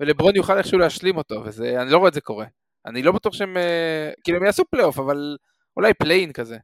[0.01, 2.47] ולברון יוכל איכשהו להשלים אותו, ואני לא רואה את זה קורה.
[2.87, 5.37] אני לא בטוח שהם, אה, כאילו הם יעשו פלייאוף, אבל
[5.76, 6.59] אולי play-in כזה.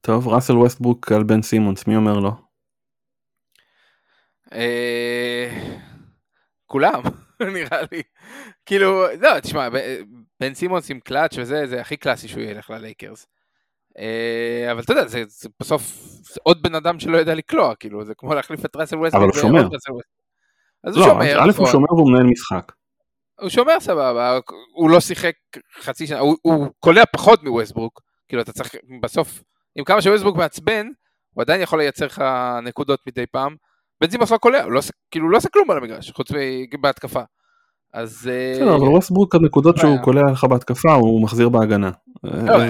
[0.00, 2.30] טוב, ראסל ווסטברוק על בן סימונס, מי אומר לו?
[4.52, 5.50] אה,
[6.66, 7.02] כולם,
[7.54, 8.02] נראה לי.
[8.66, 9.68] כאילו, לא, תשמע,
[10.40, 13.26] בן סימונס עם Klutch וזה, זה הכי קלאסי שהוא ילך ללייקרס.
[13.98, 15.82] אה, אבל אתה יודע, זה, זה בסוף
[16.22, 19.14] זה עוד בן אדם שלא יודע לקלוע, כאילו, זה כמו להחליף את ראסל ווסט.
[19.14, 19.68] אבל הוא שומר.
[20.84, 21.40] אז לא, הוא שומר.
[21.40, 22.72] א' הוא שומר והוא מנהל משחק.
[23.40, 24.38] הוא שומר סבבה,
[24.72, 25.32] הוא לא שיחק
[25.80, 29.42] חצי שנה, הוא, הוא קולע פחות מווסטברוק, כאילו אתה צריך, בסוף,
[29.74, 30.86] עם כמה שווסטברוק מעצבן,
[31.34, 32.24] הוא עדיין יכול לייצר לך
[32.62, 33.56] נקודות מדי פעם.
[34.00, 34.80] בן סימונס לא קולע, הוא לא,
[35.10, 36.28] כאילו לא עושה כלום על המגרש, חוץ
[36.74, 37.22] מבהתקפה.
[37.92, 38.30] אז...
[38.54, 41.90] בסדר, אה, אבל ווסטברוק הנקודות שהוא קולע לך בהתקפה, הוא מחזיר בהגנה.
[42.24, 42.62] לא,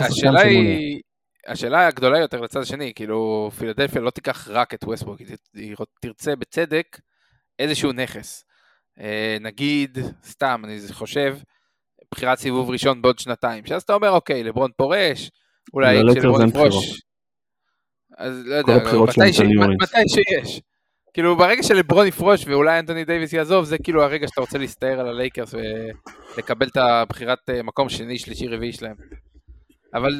[0.00, 1.00] השאלה היא...
[1.46, 5.20] השאלה הגדולה יותר לצד השני, כאילו פילדלפיה לא תיקח רק את ווסטברוק,
[5.54, 7.00] היא תרצה בצדק
[7.58, 8.45] איזשהו נכס.
[9.00, 11.36] אה, נגיד, סתם, אני חושב,
[12.14, 15.30] בחירת סיבוב ראשון בעוד שנתיים, שאז אתה אומר, אוקיי, לברון פורש,
[15.74, 17.02] אולי כשלברון יפרוש,
[18.18, 18.76] אז לא יודע,
[19.82, 20.60] מתי שיש.
[21.14, 25.08] כאילו ברגע שלברון יפרוש ואולי אנטוני דייוויס יעזוב, זה כאילו הרגע שאתה רוצה להסתער על
[25.08, 25.54] הלייקרס
[26.34, 28.94] ולקבל את הבחירת אה, מקום שני, שלישי, רביעי שלהם.
[29.94, 30.10] אבל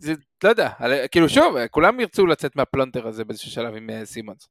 [0.00, 0.70] זה, לא יודע,
[1.10, 4.48] כאילו שוב, כולם ירצו לצאת מהפלונטר הזה באיזשהו שלב עם אה, סימונס.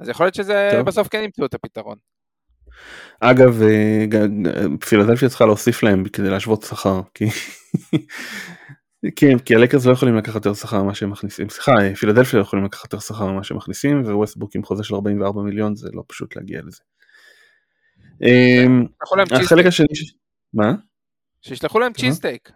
[0.00, 0.86] אז יכול להיות שזה טוב.
[0.86, 1.96] בסוף כן ימצאו את הפתרון.
[3.20, 4.04] אגב, אה,
[4.80, 7.24] פילדלפיה צריכה להוסיף להם כדי להשוות שכר, כי
[9.16, 12.64] כן, כי הלייקרס לא יכולים לקחת יותר שכר ממה שהם מכניסים, סליחה, פילדלפיה לא יכולים
[12.64, 16.36] לקחת יותר שכר ממה שהם מכניסים, וווסטברוק עם חוזה של 44 מיליון זה לא פשוט
[16.36, 16.82] להגיע לזה.
[18.22, 18.86] אמ,
[19.30, 19.86] החלק השני,
[20.54, 20.72] מה?
[21.42, 22.50] שישלחו להם cheesesteak.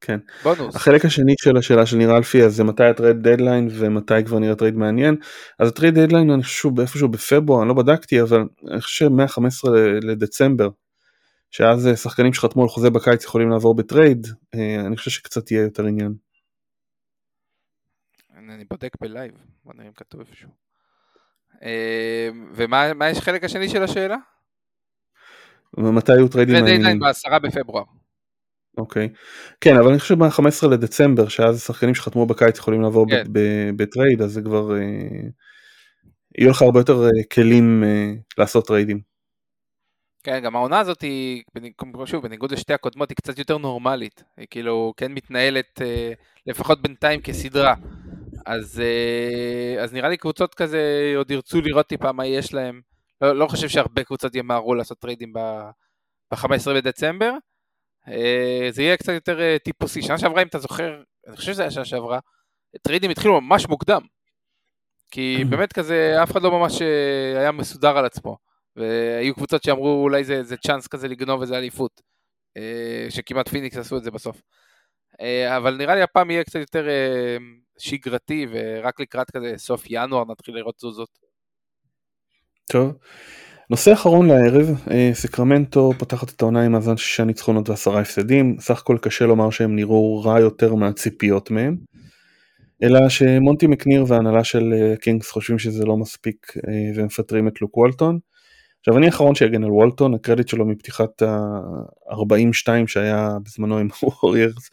[0.00, 0.18] כן.
[0.42, 0.76] בונוס.
[0.76, 4.38] החלק השני של השאלה של ניר אלפי אז זה מתי ה trade deadline ומתי כבר
[4.38, 5.16] נראה trade מעניין.
[5.58, 9.70] אז ה trade deadline אני חושב איפשהו בפברואר, אני לא בדקתי, אבל אני חושב מה-15
[10.02, 10.68] לדצמבר
[11.50, 15.62] שאז אה, שחקנים שחתמו על חוזה בקיץ יכולים לעבור בטרייד, אה, אני חושב שקצת יהיה
[15.62, 16.14] יותר עניין.
[18.54, 19.32] אני בודק בלייב,
[19.64, 20.50] בוא נראה אם כתוב איפשהו.
[21.62, 24.16] אה, ומה יש חלק השני של השאלה?
[25.78, 26.82] ומתי היו טריידים מעניינים?
[26.82, 27.84] טרייד בעשרה בפברואר.
[28.78, 29.08] אוקיי.
[29.60, 33.24] כן, אבל אני חושב ב-15 לדצמבר, שאז שחקנים שחתמו בקיץ יכולים לעבור כן.
[33.76, 34.70] בטרייד, אז זה כבר...
[36.38, 37.84] יהיו לך הרבה יותר כלים
[38.38, 39.10] לעשות טריידים.
[40.22, 41.42] כן, גם העונה הזאת היא,
[42.04, 44.24] שוב, בניגוד לשתי הקודמות, היא קצת יותר נורמלית.
[44.36, 46.12] היא כאילו כן מתנהלת, אה,
[46.46, 47.74] לפחות בינתיים, כסדרה.
[48.46, 52.80] אז, אה, אז נראה לי קבוצות כזה עוד ירצו לראות טיפה מה יש להם.
[53.20, 57.32] לא, לא חושב שהרבה קבוצות ימהרו לעשות טריידים ב-15 בדצמבר.
[58.08, 60.02] אה, זה יהיה קצת יותר טיפוסי.
[60.02, 62.18] שנה שעברה, אם אתה זוכר, אני חושב שזה היה שנה שעברה,
[62.82, 64.00] טריידים התחילו ממש מוקדם.
[65.10, 66.82] כי באמת כזה, אף אחד לא ממש
[67.36, 68.36] היה מסודר על עצמו.
[68.76, 72.00] והיו קבוצות שאמרו אולי זה, זה צ'אנס כזה לגנוב איזה אליפות,
[72.56, 74.42] אה, שכמעט פיניקס עשו את זה בסוף.
[75.20, 77.36] אה, אבל נראה לי הפעם יהיה קצת יותר אה,
[77.78, 81.18] שגרתי, ורק לקראת כזה סוף ינואר נתחיל לראות תזוזות.
[82.72, 82.98] טוב.
[83.70, 84.66] נושא אחרון לערב,
[85.12, 89.76] סקרמנטו פותחת את העונה עם מאזן שישה ניצחונות ועשרה הפסדים, סך הכל קשה לומר שהם
[89.76, 91.76] נראו רע יותר מהציפיות מהם,
[92.82, 96.52] אלא שמונטי מקניר והנהלה של קינגס חושבים שזה לא מספיק
[96.94, 98.18] ומפטרים את לוק וולטון.
[98.80, 103.88] עכשיו אני האחרון שיגן על וולטון, הקרדיט שלו מפתיחת ה-42 שהיה בזמנו עם
[104.22, 104.70] ווריירס,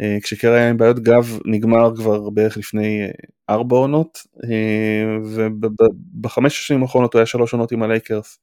[0.00, 3.10] אה, כשקר היה עם בעיות גב נגמר כבר בערך לפני אה,
[3.50, 8.38] ארבע עונות, אה, ובחמש השנים האחרונות הוא היה שלוש עונות עם הלייקרס,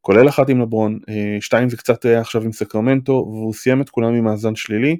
[0.00, 0.98] כולל אחת עם לברון,
[1.40, 4.96] שתיים וקצת היה עכשיו עם סקרמנטו, והוא סיים את כולם עם מאזן שלילי,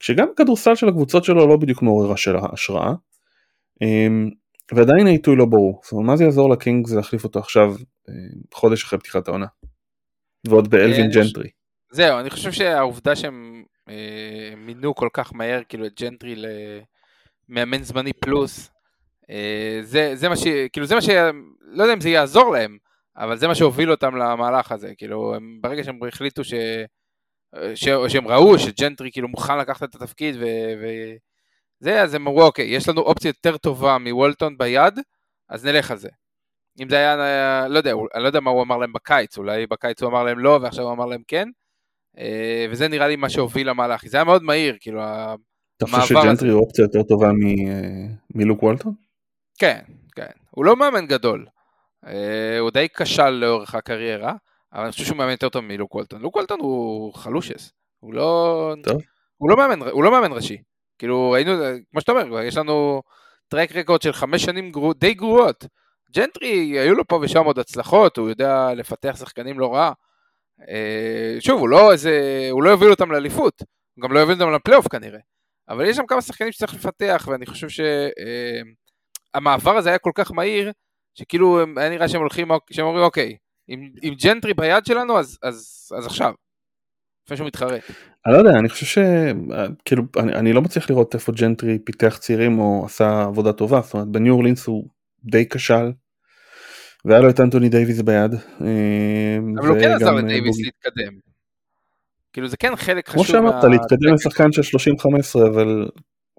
[0.00, 2.14] כשגם הכדורסל של הקבוצות שלו לא בדיוק מעורר
[2.52, 2.92] השראה.
[4.72, 7.74] ועדיין העיתוי לא ברור, זאת אומרת מה זה יעזור לקינגס להחליף אותו עכשיו
[8.54, 9.46] חודש אחרי פתיחת העונה.
[10.46, 11.48] ועוד באלווין ג'נטרי.
[11.92, 13.59] זהו, אני חושב שהעובדה שהם
[14.56, 16.34] מינו כל כך מהר כאילו את ג'נטרי
[17.48, 18.70] למאמן זמני פלוס,
[19.30, 20.46] אה, זה, זה מה ש...
[20.72, 21.08] כאילו זה מה ש...
[21.60, 22.78] לא יודע אם זה יעזור להם,
[23.16, 26.54] אבל זה מה שהוביל אותם למהלך הזה, כאילו, הם, ברגע שהם החליטו ש...
[27.74, 27.88] ש...
[28.08, 30.44] שהם ראו שג'נטרי כאילו מוכן לקחת את התפקיד ו...
[30.80, 34.98] וזה, אז הם אמרו, אוקיי, יש לנו אופציה יותר טובה מוולטון ביד,
[35.48, 36.08] אז נלך על זה.
[36.82, 40.02] אם זה היה, לא יודע, אני לא יודע מה הוא אמר להם בקיץ, אולי בקיץ
[40.02, 41.52] הוא אמר להם לא ועכשיו הוא אמר להם כן, אה,
[42.70, 45.02] וזה נראה לי מה שהוביל למהלך, זה היה מאוד מהיר, כאילו,
[45.76, 47.30] אתה חושב שג'נטרי הוא אופציה יותר טובה
[48.34, 48.94] מלוק וולטון?
[49.58, 49.80] כן,
[50.16, 50.30] כן.
[50.50, 51.46] הוא לא מאמן גדול.
[52.06, 54.34] אה, הוא די כשל לאורך הקריירה,
[54.72, 56.20] אבל אני חושב שהוא מאמן יותר טוב מלוק וולטון.
[56.20, 57.72] לוק וולטון הוא חלושס.
[58.00, 58.74] הוא לא...
[59.36, 60.56] הוא לא מאמן, הוא לא מאמן ראשי.
[60.98, 61.52] כאילו, ראינו,
[61.90, 63.02] כמו שאתה אומר, יש לנו
[63.48, 65.64] טרק רקורד של חמש שנים די גרועות.
[66.14, 69.92] ג'נטרי, היו לו פה ושם עוד הצלחות, הוא יודע לפתח שחקנים לא רע.
[70.68, 73.62] אה, שוב, הוא לא איזה, הוא לא יוביל אותם לאליפות,
[73.94, 75.20] הוא גם לא יוביל אותם לפלייאוף כנראה.
[75.68, 77.68] אבל יש שם כמה שחקנים שצריך לפתח, ואני חושב
[79.34, 80.72] שהמעבר אה, הזה היה כל כך מהיר,
[81.14, 83.36] שכאילו היה נראה שהם הולכים, שהם אומרים אוקיי,
[83.68, 86.32] עם, עם ג'נטרי ביד שלנו, אז, אז, אז עכשיו.
[87.24, 87.82] לפני שהוא מתחרט.
[88.26, 88.98] אני לא יודע, אני חושב ש...
[89.84, 93.94] כאילו, אני, אני לא מצליח לראות איפה ג'נטרי פיתח צעירים או עשה עבודה טובה, זאת
[93.94, 94.88] אומרת בניו אורלינס הוא
[95.24, 95.92] די כשל,
[97.04, 98.34] והיה לו את אנטוני דייוויס ביד.
[98.34, 101.12] אה, אבל הוא כן עזר לדייוויס להתקדם.
[102.32, 103.24] כאילו זה כן חלק חשוב.
[103.24, 103.64] כמו שאמרת.
[103.64, 104.62] להתקדם לשחקן של
[105.42, 105.88] 30-15 אבל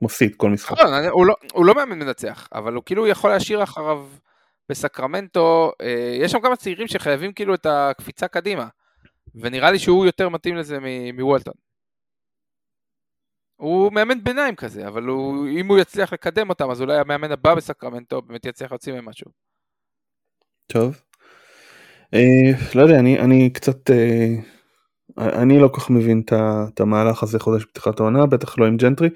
[0.02, 0.72] מפסיד כל משחק.
[0.72, 4.08] נכון, הוא לא, הוא לא מאמן מנצח, אבל הוא כאילו יכול להשאיר אחריו
[4.70, 8.68] בסקרמנטו, אה, יש שם כמה צעירים שחייבים כאילו את הקפיצה קדימה,
[9.36, 10.78] ונראה לי שהוא יותר מתאים לזה
[11.14, 11.54] מוולטון.
[13.56, 17.56] הוא מאמן ביניים כזה, אבל הוא, אם הוא יצליח לקדם אותם, אז אולי המאמן הבא
[17.56, 19.32] בסקרמנטו באמת יצליח להוציא מהם משהו.
[20.72, 21.02] טוב.
[22.14, 23.90] אה, לא יודע, אני, אני קצת...
[23.90, 24.36] אה,
[25.18, 26.22] אני לא כל כך מבין
[26.70, 29.10] את המהלך הזה חודש פתיחת העונה, בטח לא עם ג'נטרי.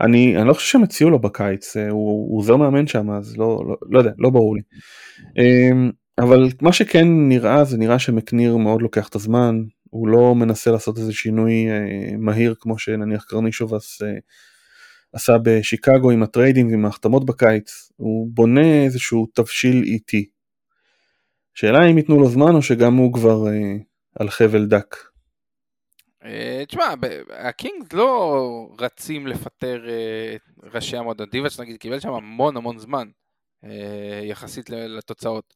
[0.00, 3.64] אני, אני לא חושב שהם הציעו לו בקיץ, אה, הוא, עוזר מאמן שם, אז לא,
[3.68, 4.62] לא, לא יודע, לא ברור לי.
[5.38, 10.70] אמ, אבל מה שכן נראה, זה נראה שמקניר מאוד לוקח את הזמן, הוא לא מנסה
[10.70, 14.18] לעשות איזה שינוי אה, מהיר כמו שנניח קרנישובס אה,
[15.12, 20.39] עשה בשיקגו עם הטריידים ועם ההחתמות בקיץ, הוא בונה איזשהו תבשיל איטי.
[21.54, 23.38] שאלה אם ייתנו לו זמן או שגם הוא כבר
[24.18, 24.96] על חבל דק.
[26.24, 26.94] אה, תשמע,
[27.30, 30.36] הקינגס לא רצים לפטר אה,
[30.74, 31.28] ראשי המועדון.
[31.30, 33.08] דיבאץ' נגיד קיבל שם המון המון זמן
[33.64, 35.54] אה, יחסית לתוצאות.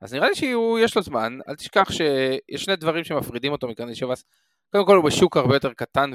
[0.00, 4.24] אז נראה לי שיש לו זמן, אל תשכח שיש שני דברים שמפרידים אותו מקרני שבאס.
[4.72, 6.10] קודם כל הוא בשוק הרבה יותר קטן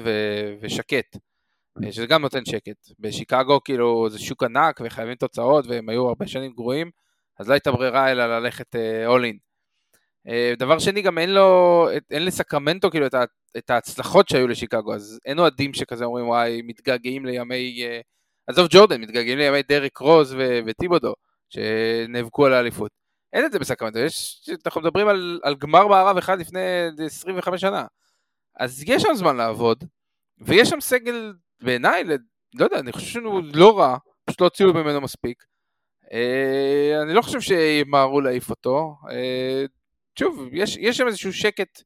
[0.60, 1.16] ושקט,
[1.90, 2.90] שזה גם נותן שקט.
[2.98, 6.90] בשיקגו כאילו זה שוק ענק וחייבים תוצאות והם היו הרבה שנים גרועים,
[7.38, 8.74] אז לא הייתה ברירה אלא ללכת
[9.06, 9.38] all in.
[10.28, 13.14] אה, דבר שני, גם אין לו, אין לסקרמנטו כאילו את,
[13.56, 18.00] את ההצלחות שהיו לשיקגו, אז אין אוהדים שכזה אומרים וואי, מתגעגעים לימי, אה,
[18.46, 21.14] עזוב ג'ורדן, מתגעגעים לימי דרק רוז ו, וטיבודו,
[21.50, 22.90] שנאבקו על האליפות.
[23.32, 26.60] אין את זה בסקרמנטו, יש, אנחנו מדברים על, על גמר מערב אחד לפני
[27.06, 27.86] 25 שנה.
[28.56, 29.84] אז יש שם זמן לעבוד,
[30.38, 31.32] ויש שם סגל,
[31.62, 32.04] בעיניי,
[32.54, 35.44] לא יודע, אני חושב שהוא לא רע, פשוט לא הוציאו ממנו מספיק.
[36.10, 38.94] Uh, אני לא חושב שימהרו להעיף אותו.
[39.02, 39.68] Uh,
[40.18, 41.82] שוב, יש, יש שם איזשהו שקט,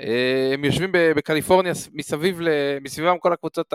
[0.00, 2.40] אה, הם יושבים בקליפורניה מסביב,
[2.80, 3.72] מסביבם כל הקבוצות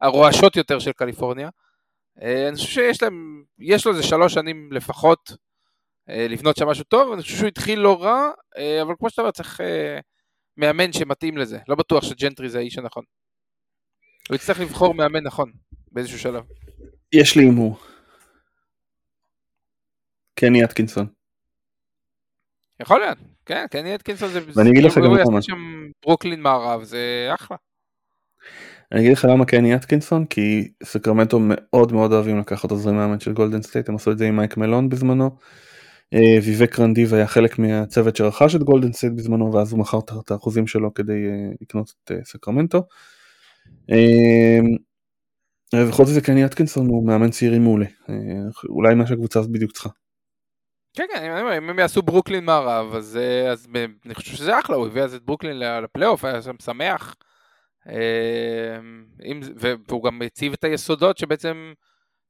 [0.00, 1.48] הרועשות יותר של קליפורניה.
[2.22, 5.32] אה, אני חושב שיש להם, יש לו איזה שלוש שנים לפחות
[6.08, 8.30] אה, לבנות שם משהו טוב, אני חושב שהוא התחיל לא רע,
[8.82, 9.60] אבל כמו שאתה אומר, צריך
[10.56, 11.58] מאמן שמתאים לזה.
[11.68, 13.04] לא בטוח שג'נטרי זה האיש הנכון.
[14.28, 15.52] הוא יצטרך לבחור מאמן נכון
[15.92, 16.44] באיזשהו שלב.
[17.12, 17.78] יש לי הימור.
[20.40, 21.06] קני אטקינסון.
[22.80, 24.40] יכול להיות, כן, קני אטקינסון זה...
[24.54, 25.42] ואני אגיד לך גם למה.
[25.42, 27.56] שם ברוקלין מערב, זה אחלה.
[28.92, 33.32] אני אגיד לך למה קני אטקינסון, כי סקרמנטו מאוד מאוד אוהבים לקחת עוזרי מאמן של
[33.32, 35.30] גולדן סטייט, הם עשו את זה עם מייק מלון בזמנו.
[36.14, 40.30] אה, ויווק רנדיבה היה חלק מהצוות שרכש את גולדן סטייט בזמנו, ואז הוא מכר את
[40.30, 42.82] האחוזים שלו כדי אה, לקנות את אה, סקרמנטו.
[45.88, 47.86] וחוץ מזה קני אטקינסון הוא מאמן צעירים מעולה,
[48.68, 49.88] אולי מה שהקבוצה הזאת בדיוק צריכה.
[50.94, 53.68] כן, כן, אם הם יעשו ברוקלין מערב, אז, אה, אז
[54.06, 57.16] אני חושב שזה אחלה, הוא הביא אז את ברוקלין לפלייאוף, היה שם שמח.
[57.88, 58.78] אה,
[59.88, 61.72] והוא גם הציב את היסודות שבעצם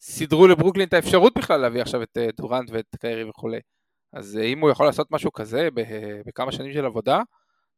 [0.00, 3.60] סידרו לברוקלין את האפשרות בכלל להביא עכשיו את אה, דורנט ואת קיירי וכולי.
[4.12, 5.68] אז אם הוא יכול לעשות משהו כזה
[6.26, 7.20] בכמה שנים של עבודה,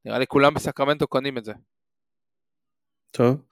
[0.04, 1.52] נראה לי כולם בסקרמנטו קונים את זה.
[3.10, 3.42] טוב,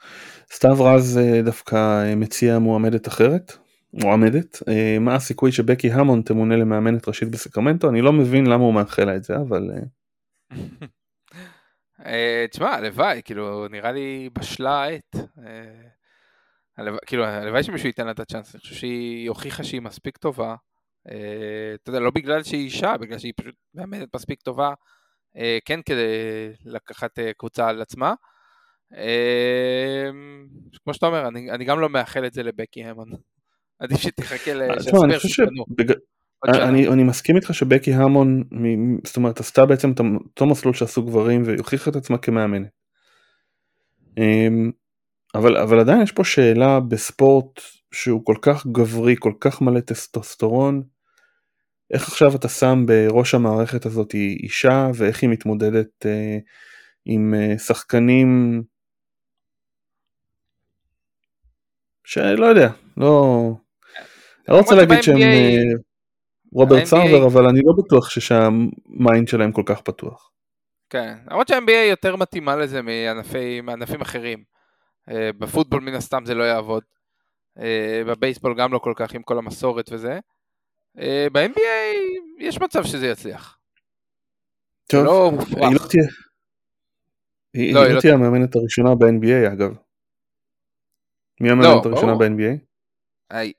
[0.53, 3.59] סתיו רז דווקא מציע מועמדת אחרת,
[3.93, 4.69] מועמדת.
[4.69, 7.91] אה, מה הסיכוי שבקי המון תמונה למאמנת ראשית בסקרמנטו?
[7.91, 9.71] אני לא מבין למה הוא מאחל לה את זה, אבל...
[9.71, 10.57] אה.
[12.07, 15.17] אה, תשמע, הלוואי, כאילו, נראה לי בשלה העת.
[17.07, 20.55] כאילו, הלוואי שמישהו ייתן לה את הצ'אנס, אני חושב שהיא הוכיחה שהיא מספיק טובה.
[21.03, 24.75] אתה יודע, לא בגלל שהיא אישה, בגלל שהיא פשוט מאמנת מספיק טובה,
[25.65, 26.07] כן כדי
[26.65, 28.15] לקחת קבוצה על עצמה.
[30.85, 33.11] כמו שאתה אומר, אני גם לא מאחל את זה לבקי המון.
[33.81, 35.65] עדיף שתחכה לספר שיתנו.
[36.49, 38.43] אני, אני מסכים איתך שבקי המון,
[39.05, 42.71] זאת אומרת, עשתה בעצם את אותו מסלול שעשו גברים והיא הוכיחה את עצמה כמאמנת.
[44.19, 44.71] אמ,
[45.35, 47.61] אבל, אבל עדיין יש פה שאלה בספורט
[47.93, 50.83] שהוא כל כך גברי, כל כך מלא טסטוסטרון,
[51.91, 56.39] איך עכשיו אתה שם בראש המערכת הזאת אישה ואיך היא מתמודדת אה,
[57.05, 58.63] עם אה, שחקנים
[62.05, 63.53] שלא יודע, לא...
[64.51, 65.79] אני לא רוצה להגיד שהם אה,
[66.53, 70.31] רוברט סארבר, אבל אני לא בטוח שה mind שלהם כל כך פתוח.
[70.91, 72.81] כן, למרות שה-NBA יותר מתאימה לזה
[73.63, 74.45] מענפים אחרים.
[75.11, 76.83] אה, בפוטבול מן הסתם זה לא יעבוד.
[77.59, 80.19] אה, בבייסבול גם לא כל כך עם כל המסורת וזה.
[81.33, 81.97] ב-NBA
[82.39, 83.59] יש מצב שזה יצליח.
[84.87, 86.05] טוב, לא היא לא תהיה.
[87.55, 89.75] היא לא, לא, לא תהיה המאמנת הראשונה ב-NBA אגב.
[91.41, 92.70] מי המאמנת הראשונה ב-NBA?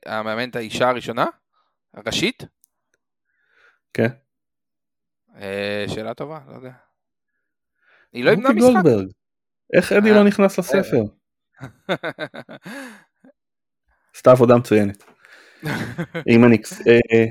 [0.06, 1.26] המאמנת האישה הראשונה?
[1.94, 2.42] הראשית?
[3.94, 4.08] כן.
[5.86, 6.72] שאלה טובה, לא יודע.
[8.12, 8.82] היא לא יבנה משחק.
[9.72, 11.02] איך אדי לא נכנס לספר?
[14.14, 15.04] עשתה עבודה מצוינת.
[16.44, 16.86] הניקס.
[16.86, 17.24] אה,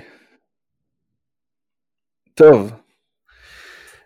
[2.34, 2.72] טוב,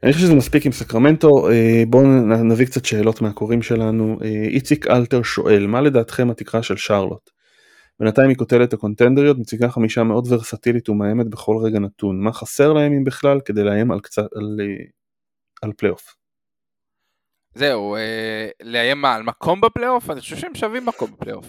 [0.03, 2.03] אני חושב שזה מספיק עם סקרמנטו, אה, בואו
[2.43, 4.19] נביא קצת שאלות מהקוראים שלנו.
[4.23, 7.29] אה, איציק אלתר שואל, מה לדעתכם התקרה של שרלוט?
[7.99, 12.23] בינתיים היא כותלת הקונטנדריות, מציגה חמישה מאוד ורסטילית ומאיימת בכל רגע נתון.
[12.23, 14.59] מה חסר להם אם בכלל כדי לאיים על, קצת, על,
[15.61, 16.15] על פלייאוף?
[17.53, 20.09] זהו, אה, לאיים מה, על מקום בפלייאוף?
[20.09, 21.45] אני חושב שהם שווים מקום בפלייאוף.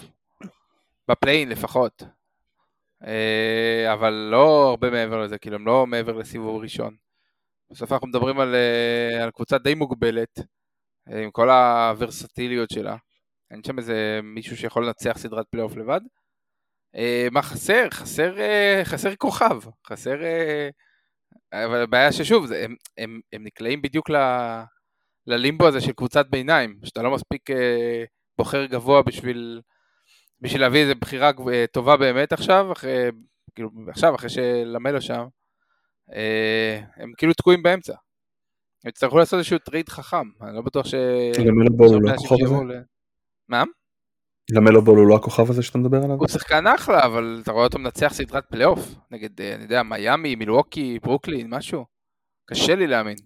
[1.08, 2.02] ב play-in לפחות.
[3.06, 6.96] אה, אבל לא הרבה מעבר לזה, כאילו הם לא מעבר לסיבוב ראשון.
[7.70, 10.38] בסוף אנחנו מדברים על, אה, על קבוצה די מוגבלת,
[11.10, 12.96] אה, עם כל הוורסטיליות שלה.
[13.50, 16.00] אין שם איזה מישהו שיכול לנצח סדרת פלייאוף לבד.
[16.96, 17.86] אה, מה חסר?
[17.90, 20.22] חסר, אה, חסר כוכב, חסר...
[20.24, 20.68] אה,
[21.52, 24.16] אבל הבעיה ששוב, זה, הם, הם, הם נקלעים בדיוק ל...
[25.26, 27.50] ללימבו הזה של קבוצת ביניים, שאתה לא מספיק
[28.38, 29.60] בוחר גבוה בשביל,
[30.40, 31.30] בשביל להביא איזה בחירה
[31.72, 33.10] טובה באמת עכשיו, אחרי,
[33.54, 35.26] כאילו, עכשיו, אחרי שלמלו שם,
[36.96, 37.94] הם כאילו תקועים באמצע.
[38.84, 40.94] הם יצטרכו לעשות איזשהו טרייד חכם, אני לא בטוח ש...
[41.38, 42.80] למלו בול הוא לא הכוכב הזה?
[43.48, 43.64] מה?
[44.50, 46.16] למלו בול הוא לא הכוכב הזה שאתה מדבר עליו?
[46.16, 50.34] הוא שחקן אחלה, אבל אתה רואה אותו מנצח סדרת פלייאוף, נגד, אה, אני יודע, מיאמי,
[50.34, 51.84] מילווקי, ברוקלין, משהו.
[52.46, 53.16] קשה לי להאמין.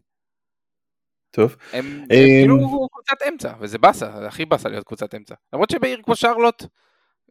[1.30, 1.56] טוב.
[1.72, 5.34] הם, הם כאילו קבוצת אמצע, וזה באסה, זה הכי באסה להיות קבוצת אמצע.
[5.52, 6.64] למרות שבעיר כמו שרלוט,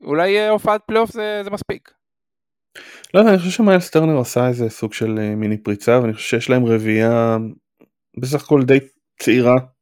[0.01, 1.91] אולי אה, הופעת פלייאוף זה, זה מספיק.
[3.13, 6.27] לא יודע, אני חושב שמיילס טרנר עשה איזה סוג של אה, מיני פריצה, ואני חושב
[6.27, 7.37] שיש להם רביעייה
[8.21, 8.79] בסך הכל די
[9.19, 9.78] צעירה אה,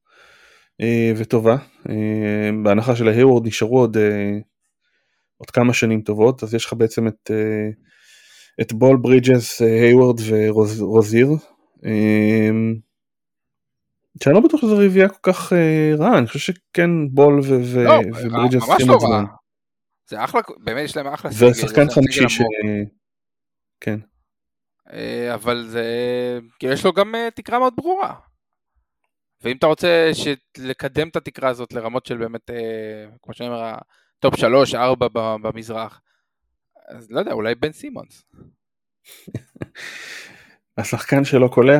[1.17, 1.57] וטובה.
[1.89, 4.38] אה, בהנחה שלהיוורד נשארו עוד, אה,
[5.38, 7.69] עוד כמה שנים טובות, אז יש לך בעצם את, אה,
[8.61, 11.28] את בול ברידג'ס, אה, היוורד ורוזיר.
[11.86, 12.49] אה,
[14.23, 18.65] שאני לא בטוח שזו רביעייה כל כך אה, רעה, אני חושב שכן בול לא, וברידג'ס
[18.65, 19.23] צריכים עוד זמן.
[20.09, 21.53] זה אחלה, באמת יש להם אחלה סגל.
[21.53, 22.41] זה שחקן חמישי ש...
[23.82, 23.99] כן.
[24.93, 25.84] אה, אבל זה,
[26.59, 28.13] כאילו יש לו גם אה, תקרה מאוד ברורה.
[29.41, 30.11] ואם אתה רוצה
[30.57, 32.49] לקדם את התקרה הזאת לרמות של באמת,
[33.21, 33.75] כמו שאני אומר,
[34.19, 36.01] top 3, 4 במזרח,
[36.88, 38.25] אז לא יודע, אולי בן סימונס.
[40.77, 41.79] השחקן שלא קולע?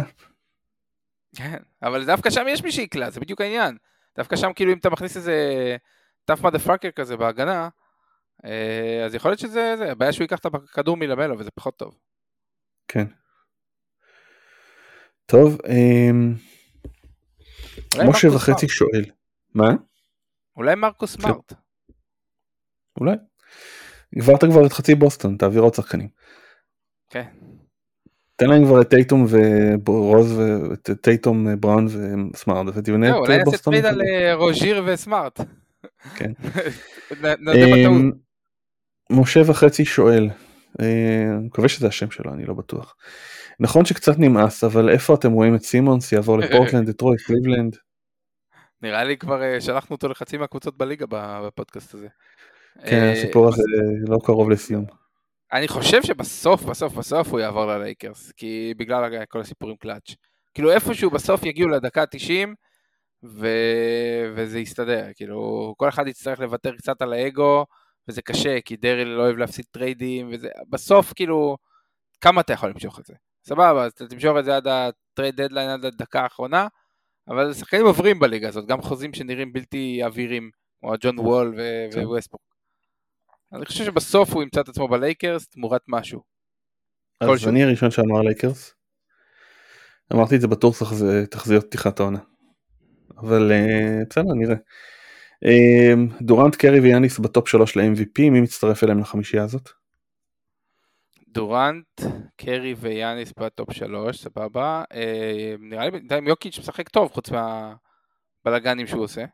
[1.36, 3.78] כן, אבל דווקא שם יש מי שיקלע, זה בדיוק העניין.
[4.18, 5.36] דווקא שם כאילו אם אתה מכניס איזה
[6.26, 7.70] tough motherfucker כזה בהגנה,
[8.46, 11.98] אה, אז יכול להיות שזה, זה, הבעיה שהוא ייקח את הכדור מלאמלו וזה פחות טוב.
[12.88, 13.06] כן.
[15.26, 16.34] טוב, אמ,
[18.06, 19.06] משה וחצי שואל.
[19.54, 19.72] מה?
[20.58, 21.22] אולי מרקוס כן.
[21.22, 21.54] סמארט.
[23.00, 23.16] אולי.
[24.16, 26.08] עברת כבר את חצי בוסטון, תעביר עוד שחקנים.
[27.10, 27.24] כן.
[28.36, 29.26] תן להם כבר את טייטום
[29.86, 31.88] ורוז ואת טייטום בראון
[32.34, 33.34] וסמארט ותבנה את בוסטון.
[33.36, 35.42] אולי נעשה טריד על אה, רוז'יר וסמארט.
[36.16, 36.32] כן.
[37.56, 38.12] אמ,
[39.10, 40.30] משה וחצי שואל,
[40.82, 42.96] אה, אני מקווה שזה השם שלו, אני לא בטוח.
[43.60, 47.78] נכון שקצת נמאס, אבל איפה אתם רואים את סימונס יעבור לפורטלנד, דטרויט, קליבלנד?
[48.82, 52.08] נראה לי כבר אה, שלחנו אותו לחצי מהקבוצות בליגה בפודקאסט הזה.
[52.86, 53.64] כן, הסיפור הזה
[54.08, 54.86] לא קרוב לסיום.
[55.54, 60.16] אני חושב שבסוף, בסוף, בסוף הוא יעבור ללייקרס, כי בגלל כל הסיפורים קלאץ'.
[60.54, 62.48] כאילו איפשהו בסוף יגיעו לדקה ה-90,
[63.24, 63.48] ו...
[64.36, 67.66] וזה יסתדר, כאילו כל אחד יצטרך לוותר קצת על האגו,
[68.08, 71.58] וזה קשה, כי דרל לא אוהב להפסיד טריידים, וזה בסוף כאילו,
[72.22, 73.14] כמה אתה יכול למשוך את זה?
[73.48, 76.68] סבבה, אז אתה תמשוך את זה עד ה trade deadline, עד הדקה האחרונה,
[77.28, 81.60] אבל שחקנים עוברים בליגה הזאת, גם חוזים שנראים בלתי עבירים, כמו ג'ון וול
[81.94, 82.06] כן.
[82.06, 82.42] ווסטברוק.
[83.54, 86.22] אני חושב שבסוף הוא ימצא את עצמו בלייקרס תמורת משהו.
[87.22, 88.74] אז אני הראשון שאמר לייקרס.
[90.14, 90.82] אמרתי את זה בטוח
[91.32, 92.20] תחזיות פתיחת העונה.
[93.18, 94.56] אבל אה, בסדר נראה.
[95.46, 99.70] אה, דורנט קרי ויאניס ב top 3 ל-MVP מי מצטרף אליהם לחמישייה הזאת?
[101.38, 102.02] דורנט,
[102.38, 104.84] קרי ויאניס ב top 3 סבבה.
[104.94, 109.26] אה, נראה לי בינתיים יוקיץ' משחק טוב חוץ מהבלאגנים שהוא עושה.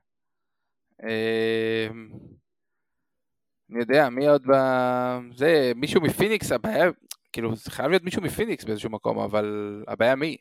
[3.70, 4.54] אני יודע מי עוד ב...
[5.36, 6.86] זה מישהו מפיניקס הבעיה
[7.34, 10.38] כאילו זה חייב להיות מישהו מפיניקס באיזשהו מקום אבל הבעיה מי?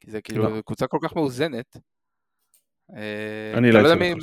[0.00, 0.62] כי זה כאילו לא.
[0.62, 1.76] קבוצה כל כך מאוזנת.
[2.96, 4.14] אה, אני לא, לא יודע מי...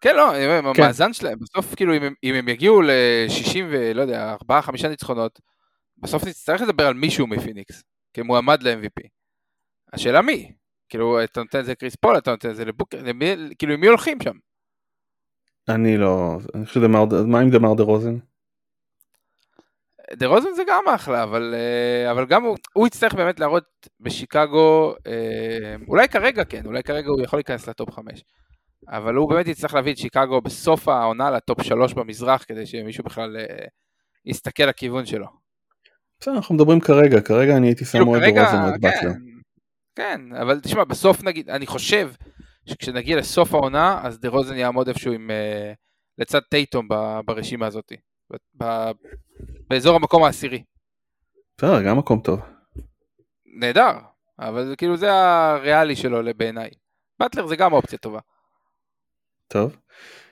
[0.00, 0.80] כן, לא, כן.
[0.80, 5.40] המאזן שלהם, בסוף כאילו אם, אם הם יגיעו ל-60 ולא יודע, 4-5 ניצחונות,
[5.98, 7.82] בסוף נצטרך לדבר על מישהו מפיניקס,
[8.14, 9.08] כמועמד ל-MVP.
[9.92, 10.52] השאלה מי?
[10.88, 13.80] כאילו, אתה נותן את זה לקריס פול, אתה נותן את זה לבוקר, למי, כאילו, עם
[13.80, 14.36] מי הולכים שם?
[15.68, 18.18] אני לא, אני חושב דמאר, מה עם דמאר דה רוזן?
[20.12, 24.94] דה רוזן זה גם אחלה, אבל, אה, אבל גם הוא, הוא יצטרך באמת להראות בשיקגו,
[25.06, 28.24] אה, אולי כרגע כן, אולי כרגע הוא יכול להיכנס ל top 5,
[28.88, 33.04] אבל הוא באמת יצטרך להביא את שיקגו בסוף העונה ל top 3 במזרח, כדי שמישהו
[33.04, 33.66] בכלל אה,
[34.24, 35.26] יסתכל לכיוון שלו.
[36.20, 39.12] בסדר, אנחנו מדברים כרגע, כרגע אני הייתי שם מאוד דה רוזן עוד באטלר.
[39.96, 42.10] כן, אבל תשמע, בסוף נגיד, אני חושב
[42.66, 45.30] שכשנגיע לסוף העונה, אז דה רוזן יעמוד איפשהו עם,
[46.18, 46.88] לצד טייטום
[47.24, 47.92] ברשימה הזאת.
[49.70, 50.62] באזור המקום העשירי.
[51.58, 52.40] בסדר, גם מקום טוב.
[53.46, 53.92] נהדר,
[54.38, 56.70] אבל כאילו זה הריאלי שלו בעיניי.
[57.20, 58.20] באטלר זה גם אופציה טובה.
[59.48, 59.76] טוב.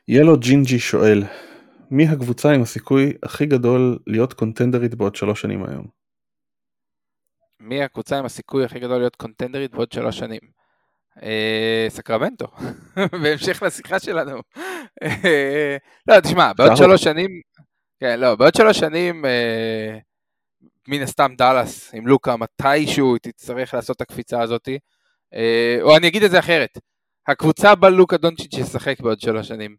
[0.08, 1.24] ילו ג'ינג'י שואל,
[1.90, 5.86] מי הקבוצה עם הסיכוי הכי גדול להיות קונטנדרית בעוד שלוש שנים היום?
[7.60, 10.40] מי הקבוצה עם הסיכוי הכי גדול להיות קונטנדרית בעוד שלוש שנים?
[11.22, 12.46] אה, סקרמנטו,
[13.22, 14.40] בהמשך לשיחה שלנו.
[15.02, 15.76] אה,
[16.08, 17.30] לא, תשמע, בעוד שלוש שנים,
[18.00, 19.98] כן, לא, בעוד שלוש שנים, אה,
[20.88, 24.78] מן הסתם דאלאס עם לוקה, מתישהו תצטרך לעשות את הקפיצה הזאתי.
[25.82, 26.78] או אני אגיד את זה אחרת,
[27.28, 29.76] הקבוצה בה לוקה דונצ'יץ' ישחק בעוד שלוש שנים.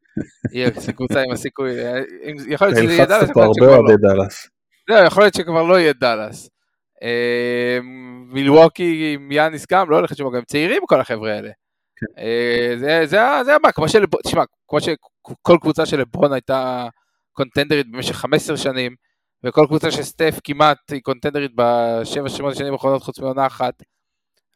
[0.52, 2.02] היא הקבוצה עם הסיכוי, אה,
[2.48, 3.30] יכול להיות שזה יהיה דאלאס.
[3.34, 4.10] פה הרבה אוהדי לא.
[4.10, 4.48] דאלאס.
[4.88, 6.50] לא, יכול להיות שכבר לא יהיה דאלאס.
[7.04, 7.80] אה,
[8.28, 11.52] מילווקי עם יאניס גם, לא הולך לשמוע, גם צעירים כל החבר'ה האלה.
[11.96, 12.22] כן.
[12.22, 13.06] אה,
[13.44, 16.88] זה הבא, כמו של, תשמע, כמו שכל קבוצה של לברון הייתה
[17.32, 18.96] קונטנדרית במשך 15 שנים,
[19.44, 23.74] וכל קבוצה של סטף כמעט היא קונטנדרית בשבע שמונה שנים האחרונות חוץ מעונה אחת.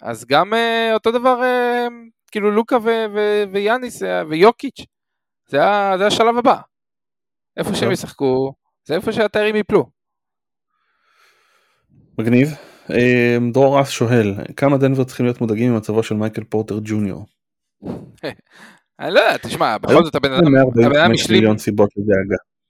[0.02, 0.54] אז גם
[0.94, 1.42] אותו דבר,
[2.32, 2.78] כאילו לוקה
[3.52, 4.86] ויאניס uh, ויוקיץ',
[5.48, 5.60] זה,
[5.98, 6.56] זה השלב הבא.
[7.58, 8.54] איפה שהם ישחקו,
[8.86, 9.90] זה איפה שהתיירים יפלו.
[12.18, 12.50] מגניב.
[13.52, 17.26] דרור אס שואל, כמה דנבר צריכים להיות מודאגים ממצבו של מייקל פורטר ג'וניור?
[19.00, 21.44] אני לא יודע, תשמע, בכל זאת הבן אדם השלים...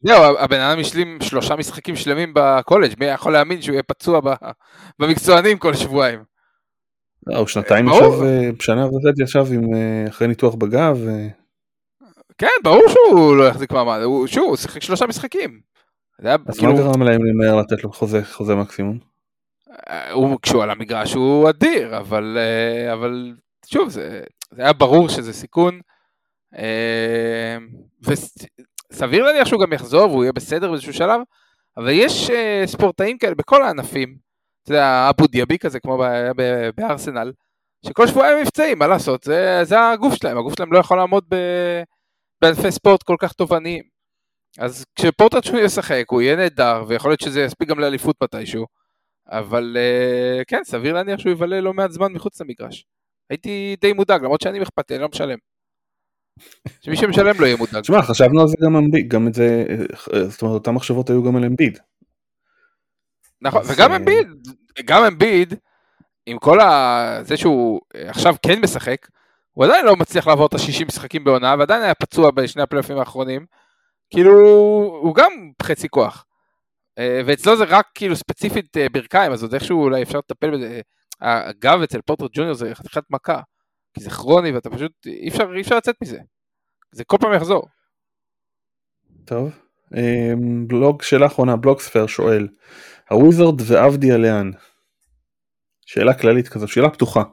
[0.02, 4.22] זהו, הבן אדם השלים שלושה משחקים שלמים בקולג', מי יכול להאמין שהוא יהיה פצוע
[5.00, 6.31] במקצוענים כל שבועיים?
[7.28, 11.00] לא, הוא שנתיים ישב, אה, שנה וחצי ישב עם אה, אחרי ניתוח בגב.
[12.38, 15.60] כן, ברור שהוא לא יחזיק מעמד, שוב, הוא שיחק שלושה משחקים.
[16.20, 17.92] אז מה כאילו- גרם להם למהר לתת לו
[18.24, 19.00] חוזה מקסימום?
[19.90, 21.98] אה, כשהוא על המגרש הוא אדיר,
[22.94, 23.34] אבל
[23.66, 24.22] שוב, זה
[24.58, 25.80] היה ברור שזה סיכון.
[28.94, 31.22] סביר להניח שהוא גם יחזור והוא יהיה בסדר באיזשהו שלב,
[31.78, 32.32] אבל יש
[32.66, 34.16] ספורטאים כאלה בכל הענפים,
[34.64, 36.04] אתה יודע, אבו דיאבי כזה כמו
[36.76, 37.32] בארסנל,
[37.86, 41.24] שכל שבועיים מבצעים, מה לעשות, זה, זה הגוף שלהם, הגוף שלהם לא יכול לעמוד
[42.42, 43.84] בענפי ספורט כל כך תובעניים.
[44.60, 48.66] אז כשפורטרד שהוא ישחק הוא יהיה נהדר, ויכול להיות שזה יספיק גם לאליפות מתישהו,
[49.28, 52.86] אבל uh, כן, סביר להניח שהוא יבלה לא מעט זמן מחוץ למגרש.
[53.30, 55.38] הייתי די מודאג, למרות שאני אכפת לי, אני לא משלם.
[56.82, 57.82] שמי שמשלם לא יהיה מודאג.
[57.82, 59.66] תשמע, חשבנו על זה גם אמביד, גם את זה,
[60.30, 61.80] זאת אומרת, אותן מחשבות היו גם על אמביד.
[63.42, 64.28] נכון, וגם אמביד,
[64.86, 65.54] גם אמביד,
[66.26, 67.20] עם כל ה...
[67.24, 69.08] זה שהוא עכשיו כן משחק,
[69.52, 73.46] הוא עדיין לא מצליח לעבור את ה-60 משחקים בעונה, ועדיין היה פצוע בשני הפלייאופים האחרונים,
[74.10, 74.34] כאילו,
[75.02, 75.32] הוא גם
[75.62, 76.26] חצי כוח.
[76.98, 80.82] אה, ואצלו זה רק כאילו ספציפית אה, ברכיים, אז עוד איכשהו אולי אפשר לטפל בזה.
[81.22, 83.42] הגב אצל פוטר ג'וניור זה חתיכת מכה.
[83.94, 86.20] כי זה כרוני ואתה פשוט, אי אפשר, אי אפשר לצאת מזה.
[86.92, 87.68] זה כל פעם יחזור.
[89.26, 89.52] טוב.
[90.68, 92.48] בלוג, שאלה אחרונה, בלוגספייר שואל,
[93.12, 94.52] הוויזרד ועבדי לאן?
[95.86, 97.24] שאלה כללית כזו, שאלה פתוחה.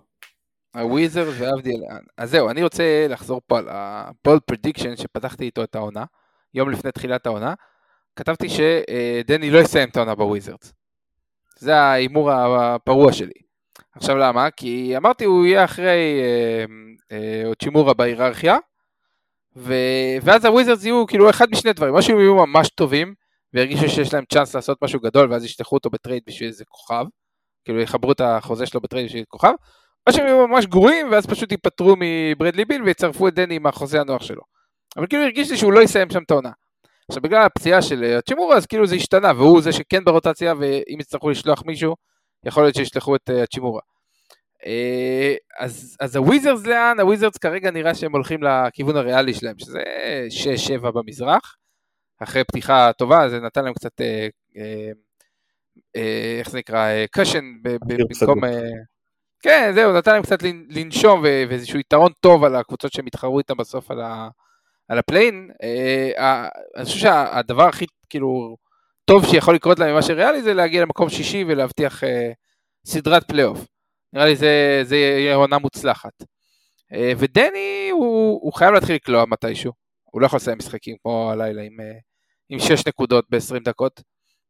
[0.75, 2.01] הוויזרד ועבדי לאן.
[2.17, 6.05] אז זהו, אני רוצה לחזור פה על ה bold prediction שפתחתי איתו את העונה,
[6.55, 7.55] יום לפני תחילת העונה.
[8.17, 10.73] כתבתי שדני לא יסיים את העונה בוויזרדס.
[11.59, 13.41] זה ההימור הפרוע שלי.
[13.97, 14.51] עכשיו למה?
[14.51, 16.65] כי אמרתי הוא יהיה אחרי אה,
[17.13, 18.57] אה, האצ'ימורה בהיררכיה,
[19.57, 19.75] ו...
[20.23, 23.15] ואז הוויזרס יהיו כאילו אחד משני דברים, או שהם יהיו ממש טובים,
[23.55, 27.05] וירגישו שיש להם צ'אנס לעשות משהו גדול, ואז ישלחו אותו ב trade בשביל איזה כוכב,
[27.65, 29.53] כאילו יחברו את החוזה שלו ב trade בשביל כוכב,
[30.07, 34.01] או שהם יהיו ממש גרועים, ואז פשוט ייפטרו מברדלי ביל ויצרפו את דני עם החוזה
[34.01, 34.43] הנוח שלו.
[34.97, 36.51] אבל כאילו הרגיש לי שהוא לא יסיים שם את העונה.
[37.11, 41.31] עכשיו בגלל הפציעה של האצ'ימורה אז כאילו זה השתנה, והוא זה שכן ברוטציה, ואם יצטרכו
[41.31, 41.95] לשלוח מישהו,
[42.47, 43.81] יכול להיות שישלחו את האצ'ימורה.
[44.67, 47.01] אה, אז, אז הוויזרס לאן?
[47.01, 49.83] הוויזרס כרגע נראה שהם הולכים לכיוון הריאלי שלהם, שזה
[50.81, 51.57] 6-7 במזרח.
[52.21, 54.91] אחרי פתיחה טובה, זה נתן להם קצת, אה, אה,
[55.97, 58.41] אה, איך זה נקרא, cushion במקום...
[59.43, 60.39] כן, זהו, נתן להם קצת
[60.69, 64.29] לנשום ואיזשהו יתרון טוב על הקבוצות שהם התחרו איתם בסוף על, ה,
[64.89, 65.51] על ה play-in.
[66.77, 68.57] אני חושב שהדבר הכי, כאילו,
[69.05, 72.03] טוב שיכול לקרות להם ממה שריאלי זה להגיע למקום שישי ולהבטיח
[72.87, 73.67] סדרת פלייאוף.
[74.13, 76.13] נראה לי זה, זה יהיה עונה מוצלחת.
[77.19, 79.73] ודני, הוא, הוא חייב להתחיל לקלוע מתישהו.
[80.05, 81.77] הוא לא יכול לסיים משחקים כמו הלילה עם,
[82.49, 84.03] עם 6 נקודות ב-20 דקות.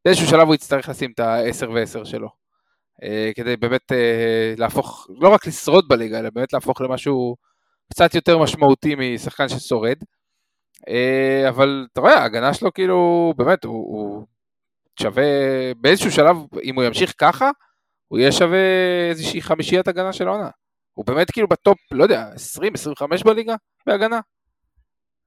[0.04, 2.28] באיזשהו שלב הוא יצטרך לשים את ה-10 ו-10 שלו.
[3.02, 7.36] אה, כדי באמת אה, להפוך, לא רק לשרוד בליגה, אלא באמת להפוך למשהו
[7.92, 9.96] קצת יותר משמעותי משחקן ששורד.
[10.88, 14.26] אה, אבל אתה רואה, ההגנה שלו כאילו, באמת, הוא, הוא
[15.00, 15.24] שווה,
[15.80, 17.50] באיזשהו שלב, אם הוא ימשיך ככה,
[18.08, 18.58] הוא יהיה שווה
[19.10, 20.50] איזושהי חמישיית הגנה של העונה.
[20.94, 22.30] הוא באמת כאילו בטופ, לא יודע,
[23.20, 23.54] 20-25 בליגה
[23.86, 24.20] בהגנה.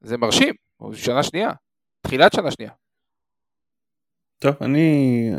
[0.01, 1.51] זה מרשים, הוא שנה שנייה,
[2.01, 2.71] תחילת שנה שנייה.
[4.39, 5.31] טוב, אני,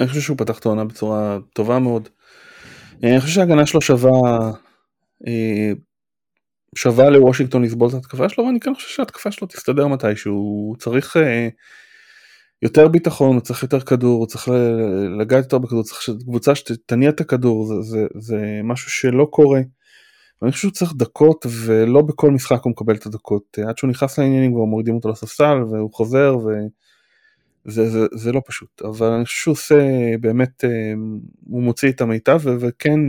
[0.00, 2.08] אני חושב שהוא פתח את העונה בצורה טובה מאוד.
[3.02, 4.10] אני חושב שההגנה שלו שווה,
[5.26, 5.72] אה,
[6.76, 11.16] שווה לוושינגטון לסבול את ההתקפה שלו, ואני כן חושב שההתקפה שלו תסתדר מתישהו, הוא צריך
[11.16, 11.48] אה,
[12.62, 14.48] יותר ביטחון, הוא צריך יותר כדור, הוא צריך
[15.20, 19.60] לגעת יותר בכדור, צריך קבוצה שתניע את הכדור, זה, זה, זה משהו שלא קורה.
[20.42, 24.18] אני חושב שהוא צריך דקות ולא בכל משחק הוא מקבל את הדקות עד שהוא נכנס
[24.18, 29.38] לעניינים כבר מורידים אותו לספסל והוא חוזר וזה זה, זה לא פשוט אבל אני חושב
[29.38, 29.76] שהוא עושה
[30.20, 30.92] באמת אה,
[31.50, 33.00] הוא מוציא את המיטב וכן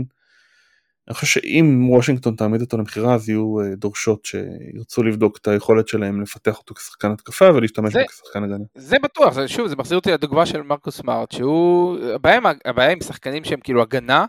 [1.08, 5.88] אני חושב שאם וושינגטון תעמיד אותו למכירה אז יהיו אה, דורשות שירצו לבדוק את היכולת
[5.88, 8.64] שלהם לפתח אותו כשחקן התקפה ולהשתמש בו כשחקן הגנה.
[8.76, 13.02] זה בטוח, זה, שוב זה מחזיר אותי לדוגמה של מרקוס סמארט שהוא הבעיה, הבעיה עם
[13.02, 14.26] שחקנים שהם כאילו הגנה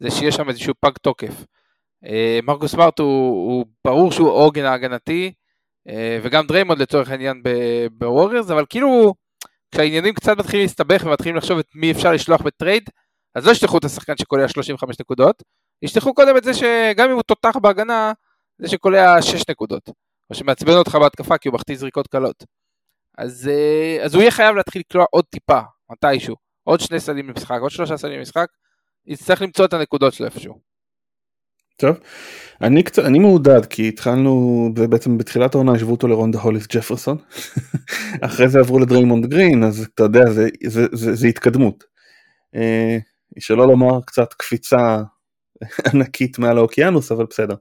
[0.00, 1.44] זה שיש שם איזשהו פג תוקף.
[2.04, 5.32] אה, מרקוס סמארט הוא, הוא ברור שהוא עוגן ההגנתי,
[5.88, 7.42] אה, וגם דריימונד לצורך העניין
[7.92, 9.14] בווריורס, אבל כאילו
[9.72, 12.90] כשהעניינים קצת מתחילים להסתבך ומתחילים לחשוב את מי אפשר לשלוח בטרייד,
[13.34, 15.42] אז לא ישלחו את השחקן שקולע 35 נקודות,
[15.82, 18.12] ישלחו קודם את זה שגם אם הוא תותח בהגנה,
[18.58, 19.88] זה שקולע 6 נקודות,
[20.30, 22.44] או שמעצבן אותך בהתקפה כי הוא מחטיא זריקות קלות.
[23.18, 27.58] אז, אה, אז הוא יהיה חייב להתחיל לקלוע עוד טיפה, מתישהו, עוד שני סלים למשחק,
[27.60, 28.46] עוד שלושה סלים למשחק,
[29.06, 30.67] יצטרך למצוא את הנקודות שלו איפשהו.
[31.80, 31.96] טוב,
[32.60, 37.18] אני קצת, אני מעודד כי התחלנו בעצם בתחילת העונה השוו אותו לרונדה הוליס ג'פרסון,
[38.26, 41.84] אחרי זה עברו לדריימונד גרין אז אתה יודע זה, זה, זה, זה התקדמות.
[42.54, 42.98] אה,
[43.38, 45.02] שלא לומר קצת קפיצה
[45.94, 47.54] ענקית מעל האוקיינוס אבל בסדר.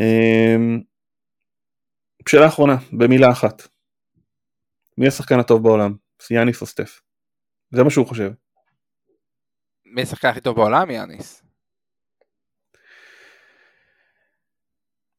[0.00, 0.56] אה,
[2.28, 3.68] שאלה אחרונה במילה אחת.
[4.98, 5.94] מי השחקן הטוב בעולם?
[6.30, 7.00] יאניס או סטף?
[7.74, 8.32] זה מה שהוא חושב.
[9.84, 10.90] מי השחקן הכי טוב בעולם?
[10.90, 11.49] יאניס.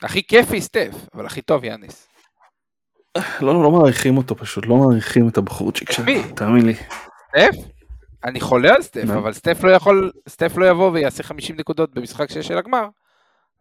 [0.03, 2.07] הכי כיפי סטף, אבל הכי טוב יאניס.
[3.41, 6.05] לא, לא מעריכים אותו פשוט, לא מעריכים את הבחורצ'יק שלו,
[6.35, 6.73] תאמין לי.
[6.73, 7.55] סטף?
[8.23, 12.31] אני חולה על סטף, אבל סטף לא יכול, סטף לא יבוא ויעשה 50 נקודות במשחק
[12.31, 12.87] שיש של הגמר,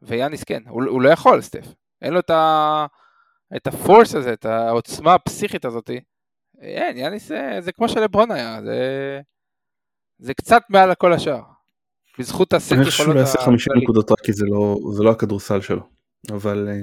[0.03, 1.67] ויאניס כן, הוא, הוא לא יכול סטף.
[2.03, 2.87] אין לו את, ה,
[3.57, 5.91] את הפורס הזה, את העוצמה הפסיכית הזאת.
[6.61, 9.21] אין, יאניס זה, זה כמו שלברון היה, זה,
[10.19, 11.41] זה קצת מעל כל השאר.
[12.19, 12.87] בזכות הסט יכולות...
[12.87, 16.00] אני חושב שהוא יעשה 50 נקודות רק כי זה לא, זה לא הכדורסל שלו.
[16.29, 16.75] אבל אה,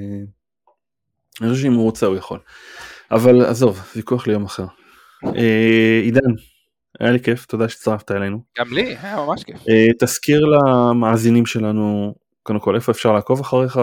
[1.42, 2.40] אני חושב שאם הוא רוצה הוא יכול.
[3.12, 4.66] אבל עזוב, ויכוח ליום אחר.
[5.26, 6.32] אה, עידן,
[7.00, 8.42] היה לי כיף, תודה שהצטרפת אלינו.
[8.58, 9.58] גם לי, היה ממש כיף.
[9.70, 13.80] אה, תזכיר למאזינים שלנו, קודם כל איפה אפשר לעקוב אחריך,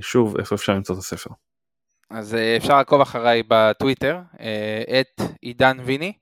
[0.00, 1.30] ושוב איפה אפשר למצוא את הספר.
[2.10, 4.18] אז אפשר לעקוב אחריי בטוויטר,
[5.00, 6.12] את עידן ויני,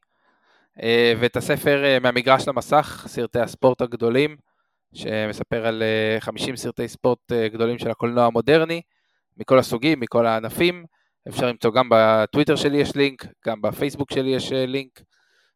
[1.19, 4.37] ואת הספר מהמגרש למסך, סרטי הספורט הגדולים.
[4.95, 5.83] שמספר על
[6.21, 8.81] 50 אה, סרטי ספורט אה, גדולים של הקולנוע המודרני,
[9.37, 10.85] מכל הסוגים, מכל הענפים.
[11.29, 15.03] אפשר למצוא גם בטוויטר שלי יש לינק, גם בפייסבוק שלי יש אה, לינק,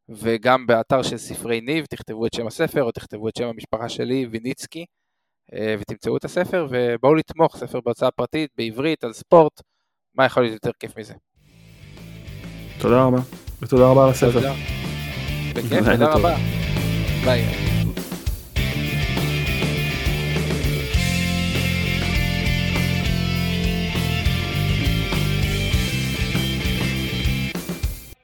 [0.09, 4.27] וגם באתר של ספרי ניב, תכתבו את שם הספר או תכתבו את שם המשפחה שלי,
[4.31, 4.85] ויניצקי,
[5.79, 9.63] ותמצאו את הספר, ובואו לתמוך, ספר בהוצאה פרטית, בעברית, על ספורט,
[10.15, 11.15] מה יכול להיות יותר כיף מזה.
[12.81, 13.19] תודה רבה,
[13.63, 14.33] ותודה רבה על הספר.
[14.33, 14.53] תודה.
[15.55, 16.37] בכיף, תודה רבה.
[17.25, 17.76] ביי.